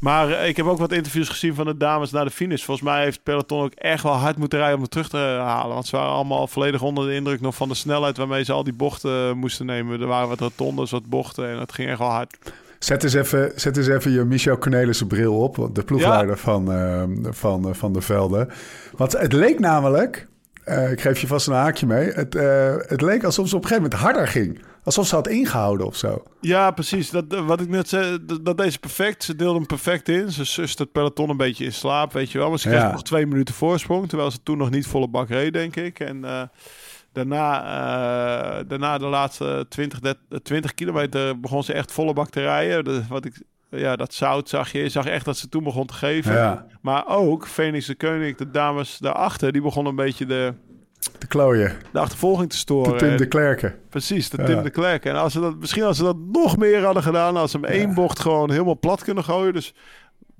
Maar 0.00 0.30
eh, 0.30 0.48
ik 0.48 0.56
heb 0.56 0.66
ook 0.66 0.78
wat 0.78 0.92
interviews 0.92 1.28
gezien 1.28 1.54
van 1.54 1.66
de 1.66 1.76
dames 1.76 2.10
naar 2.10 2.24
de 2.24 2.30
finish. 2.30 2.64
Volgens 2.64 2.86
mij 2.86 3.02
heeft 3.02 3.22
Peloton 3.22 3.62
ook 3.62 3.72
echt 3.72 4.02
wel 4.02 4.12
hard 4.12 4.36
moeten 4.36 4.58
rijden 4.58 4.76
om 4.76 4.82
het 4.82 4.90
terug 4.90 5.08
te 5.08 5.38
halen. 5.40 5.74
Want 5.74 5.86
ze 5.86 5.96
waren 5.96 6.12
allemaal 6.12 6.46
volledig 6.46 6.82
onder 6.82 7.06
de 7.06 7.14
indruk 7.14 7.40
nog 7.40 7.54
van 7.54 7.68
de 7.68 7.74
snelheid 7.74 8.16
waarmee 8.16 8.44
ze 8.44 8.52
al 8.52 8.64
die 8.64 8.72
bochten 8.72 9.28
eh, 9.28 9.32
moesten 9.32 9.66
nemen. 9.66 10.00
Er 10.00 10.06
waren 10.06 10.28
wat 10.28 10.40
rotondes, 10.40 10.90
wat 10.90 11.06
bochten 11.06 11.48
en 11.48 11.58
het 11.58 11.72
ging 11.72 11.88
echt 11.88 11.98
wel 11.98 12.10
hard. 12.10 12.38
Zet 12.78 13.04
eens 13.04 13.14
even, 13.14 13.52
zet 13.54 13.76
eens 13.76 13.88
even 13.88 14.10
je 14.10 14.24
Michel 14.24 14.58
Cornelissen 14.58 15.06
bril 15.06 15.38
op. 15.38 15.68
De 15.72 15.82
ploegleider 15.82 16.38
van, 16.38 16.66
van, 17.30 17.74
van 17.74 17.92
de 17.92 18.00
velden. 18.00 18.48
Want 18.96 19.12
het 19.12 19.32
leek 19.32 19.58
namelijk... 19.58 20.28
eh, 20.70 20.90
ik 20.90 21.00
geef 21.00 21.20
je 21.20 21.26
vast 21.26 21.46
een 21.46 21.52
haakje 21.54 21.86
mee. 21.86 22.10
Het, 22.10 22.34
eh, 22.34 22.74
het 22.78 23.00
leek 23.00 23.24
alsof 23.24 23.48
ze 23.48 23.56
op 23.56 23.62
een 23.62 23.68
gegeven 23.68 23.90
moment 23.90 24.02
harder 24.06 24.28
ging. 24.28 24.62
Alsof 24.84 25.06
ze 25.06 25.14
had 25.14 25.28
ingehouden 25.28 25.86
of 25.86 25.96
zo. 25.96 26.22
Ja, 26.40 26.70
precies. 26.70 27.10
Dat, 27.10 27.24
eh, 27.34 27.46
wat 27.46 27.60
ik 27.60 27.68
net 27.68 27.88
zei, 27.88 28.18
dat, 28.26 28.44
dat 28.44 28.58
deze 28.58 28.78
perfect. 28.78 29.24
Ze 29.24 29.36
deelde 29.36 29.54
hem 29.58 29.66
perfect 29.66 30.08
in. 30.08 30.30
Ze 30.32 30.44
sust 30.44 30.78
het 30.78 30.92
peloton 30.92 31.30
een 31.30 31.36
beetje 31.36 31.64
in 31.64 31.72
slaap, 31.72 32.12
weet 32.12 32.30
je 32.32 32.38
wel. 32.38 32.48
Maar 32.48 32.58
ze 32.58 32.68
kreeg 32.68 32.80
Ja. 32.80 32.90
nog 32.92 33.02
twee 33.02 33.26
minuten 33.26 33.54
voorsprong. 33.54 34.08
Terwijl 34.08 34.30
ze 34.30 34.42
toen 34.42 34.58
nog 34.58 34.70
niet 34.70 34.86
volle 34.86 35.08
bak 35.08 35.28
reed, 35.28 35.52
denk 35.52 35.76
ik. 35.76 36.00
En 36.00 36.24
daarna, 37.12 38.62
daarna 38.62 38.98
de 38.98 39.06
laatste 39.06 39.66
20, 39.68 40.00
30, 40.00 40.22
20 40.42 40.74
kilometer 40.74 41.40
begon 41.40 41.62
ze 41.64 41.72
echt 41.72 41.92
volle 41.92 42.12
bak 42.12 42.30
te 42.30 42.40
rijden. 42.40 42.84
De, 42.84 43.02
wat 43.08 43.24
ik, 43.24 43.42
ja, 43.70 43.96
dat 43.96 44.14
zout 44.14 44.48
zag 44.48 44.72
je. 44.72 44.78
Je 44.78 44.88
zag 44.88 45.06
echt 45.06 45.24
dat 45.24 45.36
ze 45.36 45.48
toen 45.48 45.64
begon 45.64 45.86
te 45.86 45.94
geven. 45.94 46.32
Ja, 46.34 46.66
Maar 46.82 47.04
ook 47.06 47.46
Phoenix 47.46 47.86
de 47.86 47.94
Koning, 47.94 48.36
de 48.36 48.50
dames 48.50 48.98
daarachter, 48.98 49.52
die 49.52 49.62
begonnen 49.62 49.90
een 49.90 50.04
beetje 50.04 50.26
de, 50.26 50.54
de 51.18 51.26
klooien. 51.26 51.76
de 51.92 51.98
achtervolging 51.98 52.50
te 52.50 52.56
storen. 52.56 52.92
De 52.92 52.98
Tim 52.98 53.16
de 53.16 53.26
Klerken. 53.26 53.74
Precies, 53.88 54.30
de 54.30 54.36
Ja. 54.40 54.44
Tim 54.44 54.62
de 54.62 54.70
Klerk. 54.70 55.04
En 55.04 55.14
als 55.16 55.32
ze 55.32 55.40
dat, 55.40 55.56
misschien 55.58 55.82
als 55.82 55.96
ze 55.96 56.02
dat 56.02 56.16
nog 56.32 56.56
meer 56.56 56.84
hadden 56.84 57.02
gedaan, 57.02 57.36
als 57.36 57.50
ze 57.50 57.56
hem 57.56 57.66
één 57.66 57.94
bocht 57.94 58.18
gewoon 58.20 58.50
helemaal 58.50 58.78
plat 58.78 59.04
kunnen 59.04 59.24
gooien. 59.24 59.52
Dus 59.52 59.74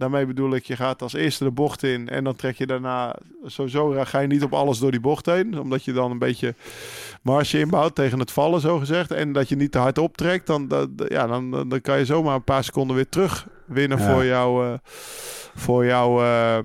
daarmee 0.01 0.27
bedoel 0.27 0.55
ik, 0.55 0.65
je 0.65 0.77
gaat 0.77 1.03
als 1.03 1.13
eerste 1.13 1.45
de 1.45 1.51
bocht 1.51 1.83
in 1.83 2.09
en 2.09 2.25
dan 2.25 2.37
trek 2.37 2.57
je 2.57 2.67
daarna, 2.67 3.17
sowieso 3.45 3.95
ga 4.05 4.19
je 4.19 4.27
niet 4.27 4.43
op 4.43 4.53
alles 4.55 4.79
door 4.79 4.91
die 4.91 5.01
bocht 5.01 5.27
heen. 5.27 5.61
Omdat 5.61 5.85
je 5.85 5.93
dan 5.93 6.11
een 6.11 6.19
beetje 6.19 6.55
marge 7.23 7.59
inbouwt 7.59 7.95
tegen 7.95 8.19
het 8.19 8.31
vallen, 8.31 8.61
zo 8.61 8.79
gezegd. 8.79 9.11
En 9.11 9.33
dat 9.33 9.49
je 9.49 9.57
niet 9.57 9.73
te 9.73 9.79
hard 9.79 9.99
optrekt, 9.99 10.47
dan, 10.47 10.69
dat, 10.69 10.89
ja, 11.09 11.27
dan, 11.27 11.51
dan 11.69 11.81
kan 11.81 11.99
je 11.99 12.05
zomaar 12.05 12.35
een 12.35 12.45
paar 12.45 12.65
seconden 12.65 12.97
weer 12.97 13.09
terug 13.09 13.47
winnen 13.67 13.99
Ja. 13.99 14.13
voor, 14.13 14.25
jou, 14.25 14.67
eh, 14.67 14.79
voor, 15.55 15.85
jou, 15.87 16.25
eh, 16.25 16.59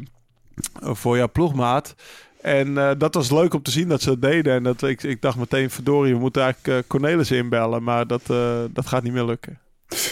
voor 0.81 1.17
jouw 1.17 1.29
ploegmaat. 1.31 1.95
En 2.41 2.77
eh, 2.77 2.91
dat 2.97 3.13
was 3.13 3.31
leuk 3.31 3.53
om 3.53 3.61
te 3.61 3.71
zien 3.71 3.87
dat 3.87 4.01
ze 4.01 4.09
dat 4.09 4.21
deden. 4.21 4.53
En 4.53 4.63
dat, 4.63 4.81
ik, 4.81 5.03
ik 5.03 5.21
dacht 5.21 5.37
meteen, 5.37 5.69
verdorie, 5.69 6.13
we 6.13 6.19
moeten 6.19 6.41
eigenlijk 6.41 6.83
eh, 6.83 6.89
Cornelis 6.89 7.31
inbellen. 7.31 7.83
Maar 7.83 8.07
dat, 8.07 8.29
eh, 8.29 8.59
dat 8.73 8.85
gaat 8.87 9.03
niet 9.03 9.13
meer 9.13 9.25
lukken. 9.25 9.59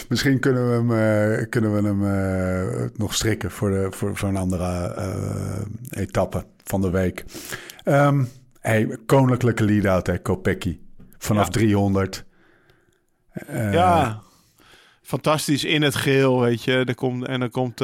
Misschien 0.08 0.38
kunnen 0.38 0.68
we 0.68 0.74
hem, 0.74 0.90
eh, 1.40 1.48
kunnen 1.48 1.74
we 1.74 1.82
hem 1.88 2.04
eh, 2.04 2.90
nog 2.96 3.14
strikken 3.14 3.50
voor, 3.50 3.70
de, 3.70 3.86
voor, 3.90 4.28
een 4.28 4.36
andere 4.36 4.94
eh, 4.94 6.00
etappe 6.02 6.44
van 6.64 6.80
de 6.80 6.90
week. 6.90 7.24
Ehm 7.84 8.24
hey, 8.60 8.98
koninklijke 9.06 9.64
lead-out, 9.64 10.06
hè, 10.06 10.18
Kopecky. 10.18 10.78
Vanaf 11.18 11.44
Ja. 11.44 11.50
300. 11.50 12.24
Eh, 13.32 13.72
ja, 13.72 14.22
fantastisch 15.02 15.64
in 15.64 15.82
het 15.82 15.94
geel, 15.94 16.40
weet 16.40 16.62
je. 16.62 16.84
Er 16.84 16.94
komt, 16.94 17.26
en 17.26 17.40
dan 17.40 17.50
komt 17.50 17.80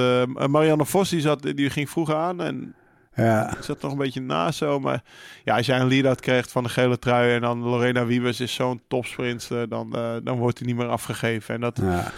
Marianne 0.49 0.87
Vos, 0.87 1.09
die, 1.09 1.21
zat, 1.21 1.43
die 1.43 1.71
ging 1.71 1.91
vroeg 1.91 2.15
aan. 2.15 2.41
En 2.41 2.75
Ja, 3.15 3.57
ik 3.57 3.63
zat 3.63 3.83
nog 3.83 3.93
een 3.93 3.99
beetje 3.99 4.21
naast 4.21 4.59
zo. 4.59 4.81
Maar 4.81 5.03
ja, 5.45 5.57
als 5.57 5.67
jij 5.67 5.81
een 5.81 5.89
lead-out 5.89 6.21
krijgt 6.21 6.53
van 6.53 6.63
de 6.63 6.69
gele 6.69 6.99
trui... 6.99 7.35
en 7.35 7.41
dan 7.41 7.59
Lorena 7.59 8.07
Wiebes 8.07 8.41
is 8.41 8.55
zo'n 8.55 8.83
topsprinter... 8.89 9.69
dan, 9.69 9.95
eh, 9.95 10.15
dan 10.23 10.39
wordt 10.39 10.59
hij 10.59 10.67
niet 10.67 10.77
meer 10.77 10.89
afgegeven. 10.89 11.55
En 11.55 11.61
dat, 11.61 11.79
ja, 11.83 12.13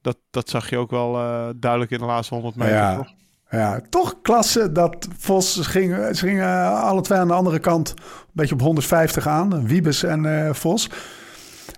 dat, 0.00 0.16
dat 0.30 0.48
zag 0.48 0.70
je 0.70 0.78
ook 0.78 0.90
wel 0.90 1.16
eh, 1.16 1.48
duidelijk 1.56 1.90
in 1.90 1.98
de 1.98 2.04
laatste 2.04 2.34
100 2.34 2.56
meter. 2.56 2.74
Ja. 2.74 2.96
toch? 2.96 3.12
ja, 3.50 3.80
toch 3.90 4.20
klasse 4.22 4.72
dat 4.72 5.08
Vos 5.18 5.54
ze 5.54 5.64
gingen, 5.64 6.16
ze 6.16 6.26
gingen 6.26 6.72
alle 6.72 7.00
twee 7.00 7.18
aan 7.18 7.28
de 7.28 7.34
andere 7.34 7.58
kant 7.58 7.90
een 7.98 8.30
beetje 8.32 8.54
op 8.54 8.60
150 8.60 9.26
aan. 9.26 9.66
Wiebes 9.66 10.02
en 10.02 10.46
eh, 10.46 10.54
Vos. 10.54 10.90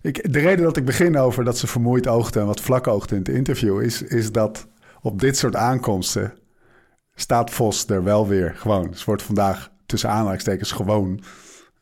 Ik, 0.03 0.33
de 0.33 0.39
reden 0.39 0.65
dat 0.65 0.77
ik 0.77 0.85
begin 0.85 1.19
over 1.19 1.45
dat 1.45 1.59
ze 1.59 1.67
vermoeid 1.67 2.07
oogden 2.07 2.41
en 2.41 2.47
wat 2.47 2.61
vlak 2.61 2.87
oogden 2.87 3.17
in 3.17 3.23
het 3.23 3.35
interview... 3.35 3.81
is, 3.81 4.03
is 4.03 4.33
dat 4.33 4.67
op 5.01 5.21
dit 5.21 5.37
soort 5.37 5.57
aankomsten 5.57 6.33
staat 7.17 7.51
Vos 7.51 7.87
er 7.87 8.05
wel 8.05 8.29
weer 8.29 8.55
gewoon. 8.57 8.95
Ze 8.95 9.05
wordt 9.05 9.23
vandaag 9.23 9.71
tussen 9.87 10.11
aanhalingstekens 10.11 10.73
gewoon 10.73 11.21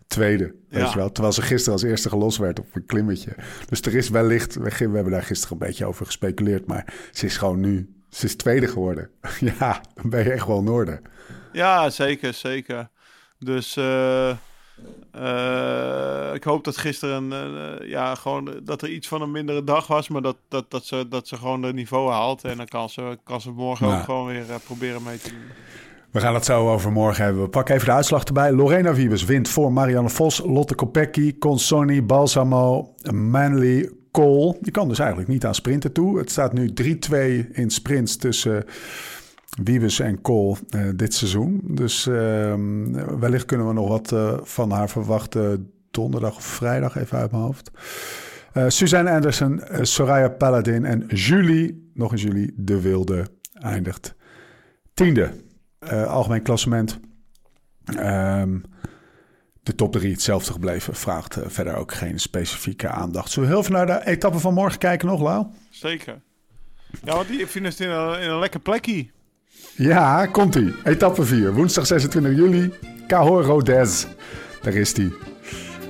tweede. 0.06 0.54
Weet 0.68 0.92
je 0.92 0.98
wel? 0.98 1.12
Terwijl 1.12 1.34
ze 1.34 1.42
gisteren 1.42 1.72
als 1.72 1.82
eerste 1.82 2.08
gelost 2.08 2.38
werd 2.38 2.58
op 2.58 2.66
een 2.74 2.86
klimmetje. 2.86 3.34
Dus 3.68 3.80
er 3.80 3.94
is 3.94 4.08
wellicht, 4.08 4.54
we, 4.54 4.70
we 4.70 4.94
hebben 4.94 5.10
daar 5.10 5.22
gisteren 5.22 5.56
een 5.60 5.66
beetje 5.66 5.86
over 5.86 6.06
gespeculeerd... 6.06 6.66
maar 6.66 6.94
ze 7.12 7.26
is 7.26 7.36
gewoon 7.36 7.60
nu, 7.60 7.94
ze 8.08 8.24
is 8.24 8.36
tweede 8.36 8.66
geworden. 8.68 9.10
ja, 9.58 9.80
dan 9.94 10.10
ben 10.10 10.24
je 10.24 10.32
echt 10.32 10.46
wel 10.46 10.62
Noorden. 10.62 11.02
Ja, 11.52 11.90
zeker, 11.90 12.34
zeker. 12.34 12.88
Dus 13.38 13.76
eh, 13.76 14.36
eh, 15.12 16.34
ik 16.34 16.44
hoop 16.44 16.64
dat 16.64 16.76
gisteren 16.76 17.32
eh, 17.32 17.88
ja, 17.88 18.14
gewoon 18.14 18.50
dat 18.62 18.82
er 18.82 18.88
iets 18.88 19.08
van 19.08 19.22
een 19.22 19.30
mindere 19.30 19.64
dag 19.64 19.86
was, 19.86 20.08
maar 20.08 20.22
dat, 20.22 20.36
dat, 20.48 20.70
dat, 20.70 20.84
ze, 20.86 21.06
dat 21.08 21.28
ze 21.28 21.36
gewoon 21.36 21.62
het 21.62 21.74
niveau 21.74 22.10
haalt. 22.10 22.44
En 22.44 22.56
dan 22.56 22.66
kan 22.66 22.88
ze, 22.90 23.18
kan 23.24 23.40
ze 23.40 23.50
morgen 23.50 23.88
Ja. 23.88 23.98
ook 23.98 24.04
gewoon 24.04 24.26
weer 24.26 24.50
eh, 24.50 24.54
proberen 24.64 25.02
mee 25.02 25.18
te 25.18 25.28
doen. 25.28 25.38
We 26.10 26.20
gaan 26.20 26.34
het 26.34 26.44
zo 26.44 26.70
over 26.70 26.92
morgen 26.92 27.24
hebben. 27.24 27.42
We 27.42 27.48
pakken 27.48 27.74
even 27.74 27.86
de 27.86 27.92
uitslag 27.92 28.24
erbij. 28.24 28.52
Lorena 28.52 28.94
Wiebes 28.94 29.24
wint 29.24 29.48
voor 29.48 29.72
Marianne 29.72 30.08
Vos, 30.10 30.42
Lotte 30.44 30.74
Kopecky, 30.74 31.38
Consoni, 31.38 32.02
Balsamo, 32.02 32.94
Manley, 33.12 33.90
Cole. 34.12 34.56
Die 34.60 34.72
kan 34.72 34.88
dus 34.88 34.98
eigenlijk 34.98 35.28
niet 35.28 35.44
aan 35.44 35.54
sprinten 35.54 35.92
toe. 35.92 36.18
Het 36.18 36.30
staat 36.30 36.52
nu 36.52 36.72
3-2 36.82 37.48
in 37.52 37.70
sprints 37.70 38.16
tussen 38.16 38.64
Wiebes 39.62 40.00
en 40.00 40.20
Cole 40.20 40.56
eh, 40.68 40.88
dit 40.94 41.14
seizoen. 41.14 41.60
Dus 41.64 42.06
ehm, 42.06 42.92
wellicht 43.18 43.44
kunnen 43.44 43.66
we 43.66 43.72
nog 43.72 43.88
wat 43.88 44.12
eh, 44.12 44.38
van 44.42 44.70
haar 44.70 44.90
verwachten 44.90 45.72
donderdag 45.90 46.36
of 46.36 46.44
vrijdag, 46.44 46.96
even 46.96 47.18
uit 47.18 47.30
mijn 47.30 47.42
hoofd. 47.42 47.70
Eh, 48.52 48.64
Suzanne 48.68 49.10
Anderson, 49.10 49.62
Soraya 49.80 50.28
Paladin 50.28 50.84
en 50.84 51.06
Julie, 51.06 51.90
nog 51.94 52.12
eens 52.12 52.22
Julie, 52.22 52.52
de 52.56 52.80
Wilde, 52.80 53.26
eindigt 53.52 54.14
tiende. 54.94 55.30
Algemeen 56.06 56.42
klassement. 56.42 57.00
Ehm, 57.84 58.58
de 59.62 59.74
top 59.74 59.92
drie 59.92 60.12
hetzelfde 60.12 60.52
gebleven. 60.52 60.94
Vraagt 60.94 61.38
verder 61.46 61.76
ook 61.76 61.94
geen 61.94 62.20
specifieke 62.20 62.88
aandacht. 62.88 63.30
Zullen 63.30 63.48
we 63.48 63.54
heel 63.54 63.64
veel 63.64 63.74
naar 63.74 63.86
de 63.86 64.06
etappe 64.06 64.38
van 64.38 64.54
morgen 64.54 64.78
kijken 64.78 65.08
nog, 65.08 65.20
Lau? 65.20 65.46
Zeker. 65.70 66.20
Ja, 67.04 67.14
want 67.14 67.28
die 67.28 67.46
finisht 67.46 67.80
in 67.80 67.90
een, 67.90 68.20
in 68.20 68.30
een 68.30 68.38
lekker 68.38 68.60
plekje. 68.60 69.06
Ja, 69.76 70.26
komt-ie. 70.26 70.74
Etappe 70.84 71.24
4, 71.24 71.52
woensdag 71.52 71.86
26 71.86 72.36
juli. 72.36 72.72
Cahor 73.06 73.42
Rodez. 73.44 74.06
Daar 74.62 74.74
is 74.74 74.94
die. 74.94 75.14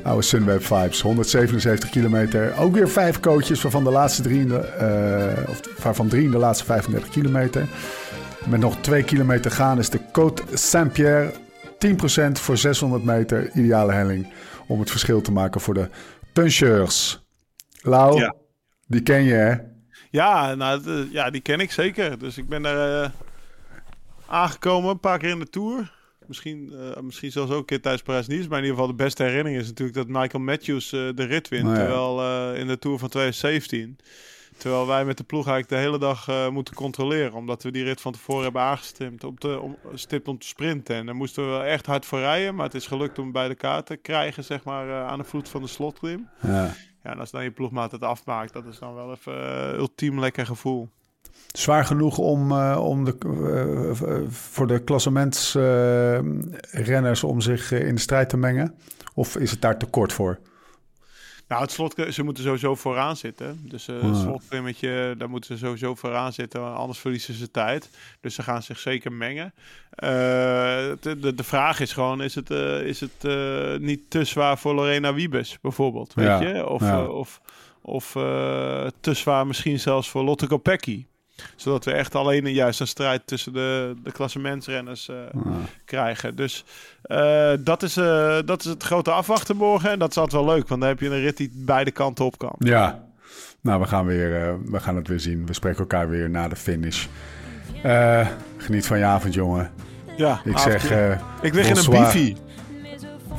Oude 0.03 0.22
Sunweb 0.22 0.62
Vibes, 0.64 1.00
177 1.00 1.90
kilometer. 1.90 2.57
Ook 2.59 2.74
weer 2.74 2.88
vijf 2.88 3.20
coaches, 3.20 3.62
waarvan 3.62 3.85
de 3.85 3.90
laatste 3.90 4.22
drie 4.22 4.40
in 4.40 4.48
de, 4.48 4.59
eh, 4.59 5.48
of 5.48 5.61
waarvan 5.83 6.09
drie 6.09 6.24
in 6.24 6.31
de 6.31 6.38
laatste 6.38 6.64
35 6.64 7.09
kilometer. 7.11 7.66
Met 8.48 8.61
nog 8.61 8.77
twee 8.81 9.03
kilometer 9.03 9.50
gaan 9.50 9.79
is 9.79 9.90
de 9.90 9.98
Côte 10.00 10.55
Saint-Pierre. 10.55 11.33
10% 11.79 12.38
voor 12.40 12.57
600 12.57 13.05
meter, 13.05 13.50
ideale 13.55 13.92
helling. 13.92 14.33
Om 14.66 14.81
het 14.81 14.90
verschil 14.90 15.20
te 15.20 15.33
maken 15.33 15.61
voor 15.61 15.74
de 15.74 15.88
puncheurs. 16.33 17.22
Lau, 17.83 18.18
Ja. 18.20 18.35
die 18.87 19.03
ken 19.03 19.22
je 19.22 19.33
hè? 19.35 19.55
Ja, 20.11 20.55
nou, 20.55 21.07
ja, 21.11 21.31
die 21.31 21.40
ken 21.40 21.61
ik 21.61 21.72
zeker. 21.72 22.18
Dus 22.18 22.38
ik 22.38 22.48
ben 22.48 22.62
daar 22.62 23.03
eh, 23.03 23.11
aangekomen, 24.35 24.90
een 24.90 25.01
paar 25.01 25.18
keer 25.18 25.31
in 25.31 25.38
de 25.38 25.49
Tour. 25.49 25.92
Misschien, 26.27 26.73
eh, 26.73 27.01
misschien 27.01 27.33
zelfs 27.33 27.51
ook 27.51 27.59
een 27.59 27.64
keer 27.64 27.81
tijdens 27.81 28.03
Parijs-Nice. 28.03 28.49
Maar 28.49 28.59
in 28.59 28.64
ieder 28.64 28.79
geval 28.79 28.97
de 28.97 29.03
beste 29.03 29.23
herinnering 29.23 29.61
is 29.61 29.66
natuurlijk 29.66 29.97
dat 29.97 30.09
Michael 30.09 30.42
Matthews 30.42 30.92
eh, 30.92 31.09
de 31.14 31.25
rit 31.25 31.49
wint. 31.49 31.64
Nou 31.64 31.77
ja. 31.77 31.83
Terwijl 31.83 32.20
eh, 32.20 32.61
in 32.61 32.66
de 32.66 32.79
Tour 32.79 32.99
van 32.99 33.09
2017 33.09 33.99
Terwijl 34.57 34.87
wij 34.87 35.05
met 35.05 35.16
de 35.16 35.25
ploeg 35.25 35.47
eigenlijk 35.47 35.68
de 35.68 35.88
hele 35.88 35.99
dag 35.99 36.51
moeten 36.51 36.75
controleren. 36.75 37.33
Omdat 37.33 37.62
we 37.62 37.70
die 37.70 37.85
rit 37.85 38.01
van 38.01 38.12
tevoren 38.12 38.42
hebben 38.42 38.62
aangestimd 38.62 39.25
om 39.25 39.38
te, 39.38 39.61
om, 39.61 39.77
stipt 39.94 40.29
om 40.29 40.38
te 40.38 40.47
sprinten. 40.47 40.97
En 40.97 41.07
daar 41.07 41.14
moesten 41.14 41.44
we 41.44 41.51
wel 41.51 41.64
echt 41.64 41.87
hard 41.87 42.07
voor 42.07 42.18
rijden. 42.18 42.55
Maar 42.55 42.64
het 42.64 42.75
is 42.75 42.87
gelukt 42.87 43.18
om 43.18 43.33
bij 43.33 43.49
de 43.49 43.55
kaart 43.55 43.87
te 43.87 43.97
krijgen, 43.97 44.44
zeg 44.44 44.64
maar, 44.64 45.05
aan 45.05 45.18
de 45.18 45.25
voet 45.25 45.49
van 45.49 45.62
de 45.62 45.68
slotklim. 45.68 46.29
Ja. 46.42 46.75
Ja, 47.03 47.11
en 47.11 47.18
als 47.18 47.31
dan 47.31 47.42
je 47.42 47.51
ploegmaat 47.51 47.92
het 47.92 48.03
afmaakt, 48.03 48.53
dat 48.53 48.66
is 48.66 48.79
dan 48.79 48.94
wel 48.94 49.11
even 49.11 49.35
ultiem 49.75 50.20
lekker 50.20 50.47
gevoel. 50.47 50.88
Zwaar 51.58 51.84
genoeg 51.84 52.18
om, 52.18 52.52
eh, 52.52 52.80
om 52.84 53.04
de, 53.04 53.16
eh, 54.06 54.20
voor 54.28 54.66
de 54.66 54.78
klassementsrenners 54.84 57.24
om 57.24 57.40
zich 57.40 57.72
eh, 57.72 57.86
in 57.86 57.94
de 57.94 58.00
strijd 58.00 58.28
te 58.28 58.36
mengen? 58.36 58.74
Of 59.14 59.36
is 59.36 59.50
het 59.50 59.60
daar 59.60 59.78
te 59.78 59.86
kort 59.86 60.12
voor? 60.12 60.38
Nou, 61.48 61.62
het 61.62 61.70
slot, 61.72 61.94
ze 62.10 62.22
moeten 62.22 62.44
sowieso 62.44 62.74
vooraan 62.74 63.16
zitten. 63.16 63.60
Dus 63.62 63.88
eh 63.88 64.02
Ja. 64.02 64.08
het 64.08 64.16
daar 65.18 65.30
moeten 65.30 65.58
ze 65.58 65.64
sowieso 65.64 65.94
vooraan 65.94 66.32
zitten, 66.32 66.74
anders 66.74 66.98
verliezen 66.98 67.34
ze 67.34 67.50
tijd. 67.50 67.90
Dus 68.20 68.34
ze 68.34 68.42
gaan 68.42 68.62
zich 68.62 68.78
zeker 68.78 69.12
mengen. 69.12 69.54
Eh, 69.90 70.08
de, 71.00 71.16
de, 71.20 71.34
de 71.34 71.44
vraag 71.44 71.80
is 71.80 71.92
gewoon, 71.92 72.22
is 72.22 72.34
het, 72.34 72.50
eh, 72.50 72.80
is 72.80 73.00
het 73.00 73.10
eh, 73.24 73.76
niet 73.78 74.10
te 74.10 74.24
zwaar 74.24 74.58
voor 74.58 74.74
Lorena 74.74 75.14
Wiebes 75.14 75.58
bijvoorbeeld? 75.62 76.14
Weet 76.14 76.26
Ja, 76.26 76.40
je? 76.40 76.68
Of, 76.68 76.80
ja. 76.82 77.02
eh, 77.02 77.08
of, 77.08 77.40
of 77.82 78.16
eh, 78.16 78.86
te 79.00 79.14
zwaar 79.14 79.46
misschien 79.46 79.80
zelfs 79.80 80.10
voor 80.10 80.22
Lotte 80.24 80.46
Kopecky. 80.46 81.06
Zodat 81.57 81.85
we 81.85 81.92
echt 81.92 82.14
alleen 82.14 82.47
een 82.47 82.53
juist 82.53 82.81
een 82.81 82.87
strijd 82.87 83.27
tussen 83.27 83.53
de, 83.53 83.94
de 84.03 84.12
klassementsrenners 84.12 85.09
eh, 85.09 85.16
krijgen. 85.85 86.37
Dus 86.37 86.64
eh, 87.03 87.53
dat, 87.61 87.83
is, 87.83 87.97
eh, 87.97 88.38
dat 88.44 88.61
is 88.61 88.70
het 88.70 88.83
grote 88.83 89.11
afwachten 89.11 89.57
morgen. 89.57 89.90
En 89.90 89.99
dat 89.99 90.11
is 90.11 90.16
altijd 90.16 90.42
wel 90.42 90.55
leuk, 90.55 90.68
want 90.68 90.81
dan 90.81 90.88
heb 90.90 91.01
je 91.01 91.07
een 91.07 91.20
rit 91.20 91.37
die 91.37 91.51
beide 91.55 91.90
kanten 91.90 92.25
op 92.25 92.38
kan. 92.38 92.55
Ja, 92.59 93.05
nou, 93.61 93.81
we 93.81 93.87
gaan, 93.87 94.07
weer, 94.07 94.59
we 94.70 94.81
gaan 94.81 94.97
het 94.97 95.09
weer 95.09 95.20
zien. 95.20 95.47
We 95.47 95.53
spreken 95.53 95.79
elkaar 95.79 96.09
weer 96.09 96.31
na 96.31 96.49
de 96.49 96.57
finish. 96.57 97.07
Geniet 98.57 98.87
van 98.87 98.99
je 98.99 99.05
avond, 99.05 99.35
jongen. 99.35 99.70
Ja, 100.16 100.40
Ik 100.44 100.59
zeg. 100.59 100.90
ik 101.42 101.55
lig 101.55 101.68
in 101.68 101.77
een 101.77 101.90
bifi. 101.90 102.37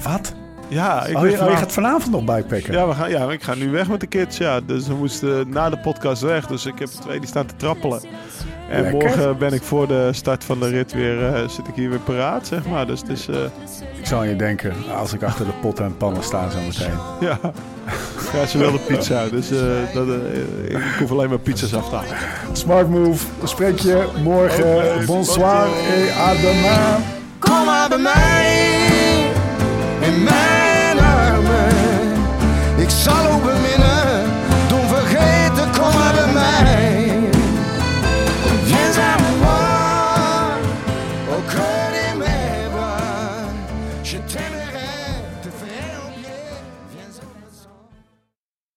Wat? 0.03 0.35
Ja, 0.67 1.05
ik 1.05 1.17
Oh, 1.17 1.29
je, 1.29 1.41
oh, 1.43 1.49
je 1.49 1.55
gaat 1.57 1.71
vanavond 1.71 2.11
nog 2.11 2.23
bijpacken? 2.23 2.73
ja, 2.73 2.87
we 2.87 2.93
gaan, 2.93 3.09
ja, 3.09 3.31
ik 3.31 3.43
ga 3.43 3.55
nu 3.55 3.69
weg 3.71 3.87
met 3.87 3.99
de 3.99 4.07
kids. 4.07 4.37
Ja. 4.37 4.59
Dus 4.61 4.87
we 4.87 4.93
moesten 4.93 5.49
na 5.49 5.69
de 5.69 5.77
podcast 5.77 6.21
weg. 6.21 6.47
Dus 6.47 6.65
ik 6.65 6.79
heb 6.79 6.87
twee 6.87 7.19
die 7.19 7.27
staan 7.27 7.45
te 7.45 7.55
trappelen. 7.55 8.01
En 8.69 8.81
Lekker. 8.81 8.99
morgen 8.99 9.37
ben 9.37 9.53
ik 9.53 9.61
voor 9.63 9.87
de 9.87 10.09
start 10.11 10.43
van 10.43 10.59
de 10.59 10.67
rit 10.67 10.93
weer, 10.93 11.33
eh, 11.33 11.47
zit 11.47 11.67
ik 11.67 11.75
hier 11.75 11.89
weer 11.89 11.99
paraat, 11.99 12.47
zeg 12.47 12.65
maar. 12.65 12.87
Dus 12.87 12.99
het 12.99 13.09
is, 13.09 13.27
eh, 13.27 13.35
Ik 13.99 14.05
zal 14.05 14.19
aan 14.19 14.29
je 14.29 14.35
denken 14.35 14.73
als 14.97 15.13
ik 15.13 15.23
achter 15.23 15.45
de 15.45 15.51
potten 15.61 15.85
en 15.85 15.97
pannen 15.97 16.23
sta 16.23 16.49
zo 16.49 16.57
meteen. 16.67 16.97
ja. 17.19 17.39
ja, 18.33 18.45
ze 18.45 18.57
wilde 18.57 18.77
pizza. 18.77 19.27
Dus 19.27 19.51
eh, 19.51 19.59
dat, 19.93 20.07
ik 20.67 20.95
hoef 20.99 21.11
alleen 21.11 21.29
maar 21.29 21.39
pizza's 21.39 21.73
af 21.73 21.89
te 21.89 21.95
halen. 21.95 22.15
Smart 22.51 22.89
move. 22.89 23.25
Spreek 23.43 23.79
je 23.79 24.07
morgen. 24.23 24.75
Oké, 24.75 25.05
Bonsoir 25.05 25.65
et 25.67 26.11
à 26.17 26.33
demain. 26.33 27.03
Kom 27.39 27.65
maar 27.65 27.89
bij 27.89 27.97
mij 27.97 29.04
Ik 32.85 32.91
zal 32.91 33.31
ook 33.31 33.43
beminnen 33.43 33.74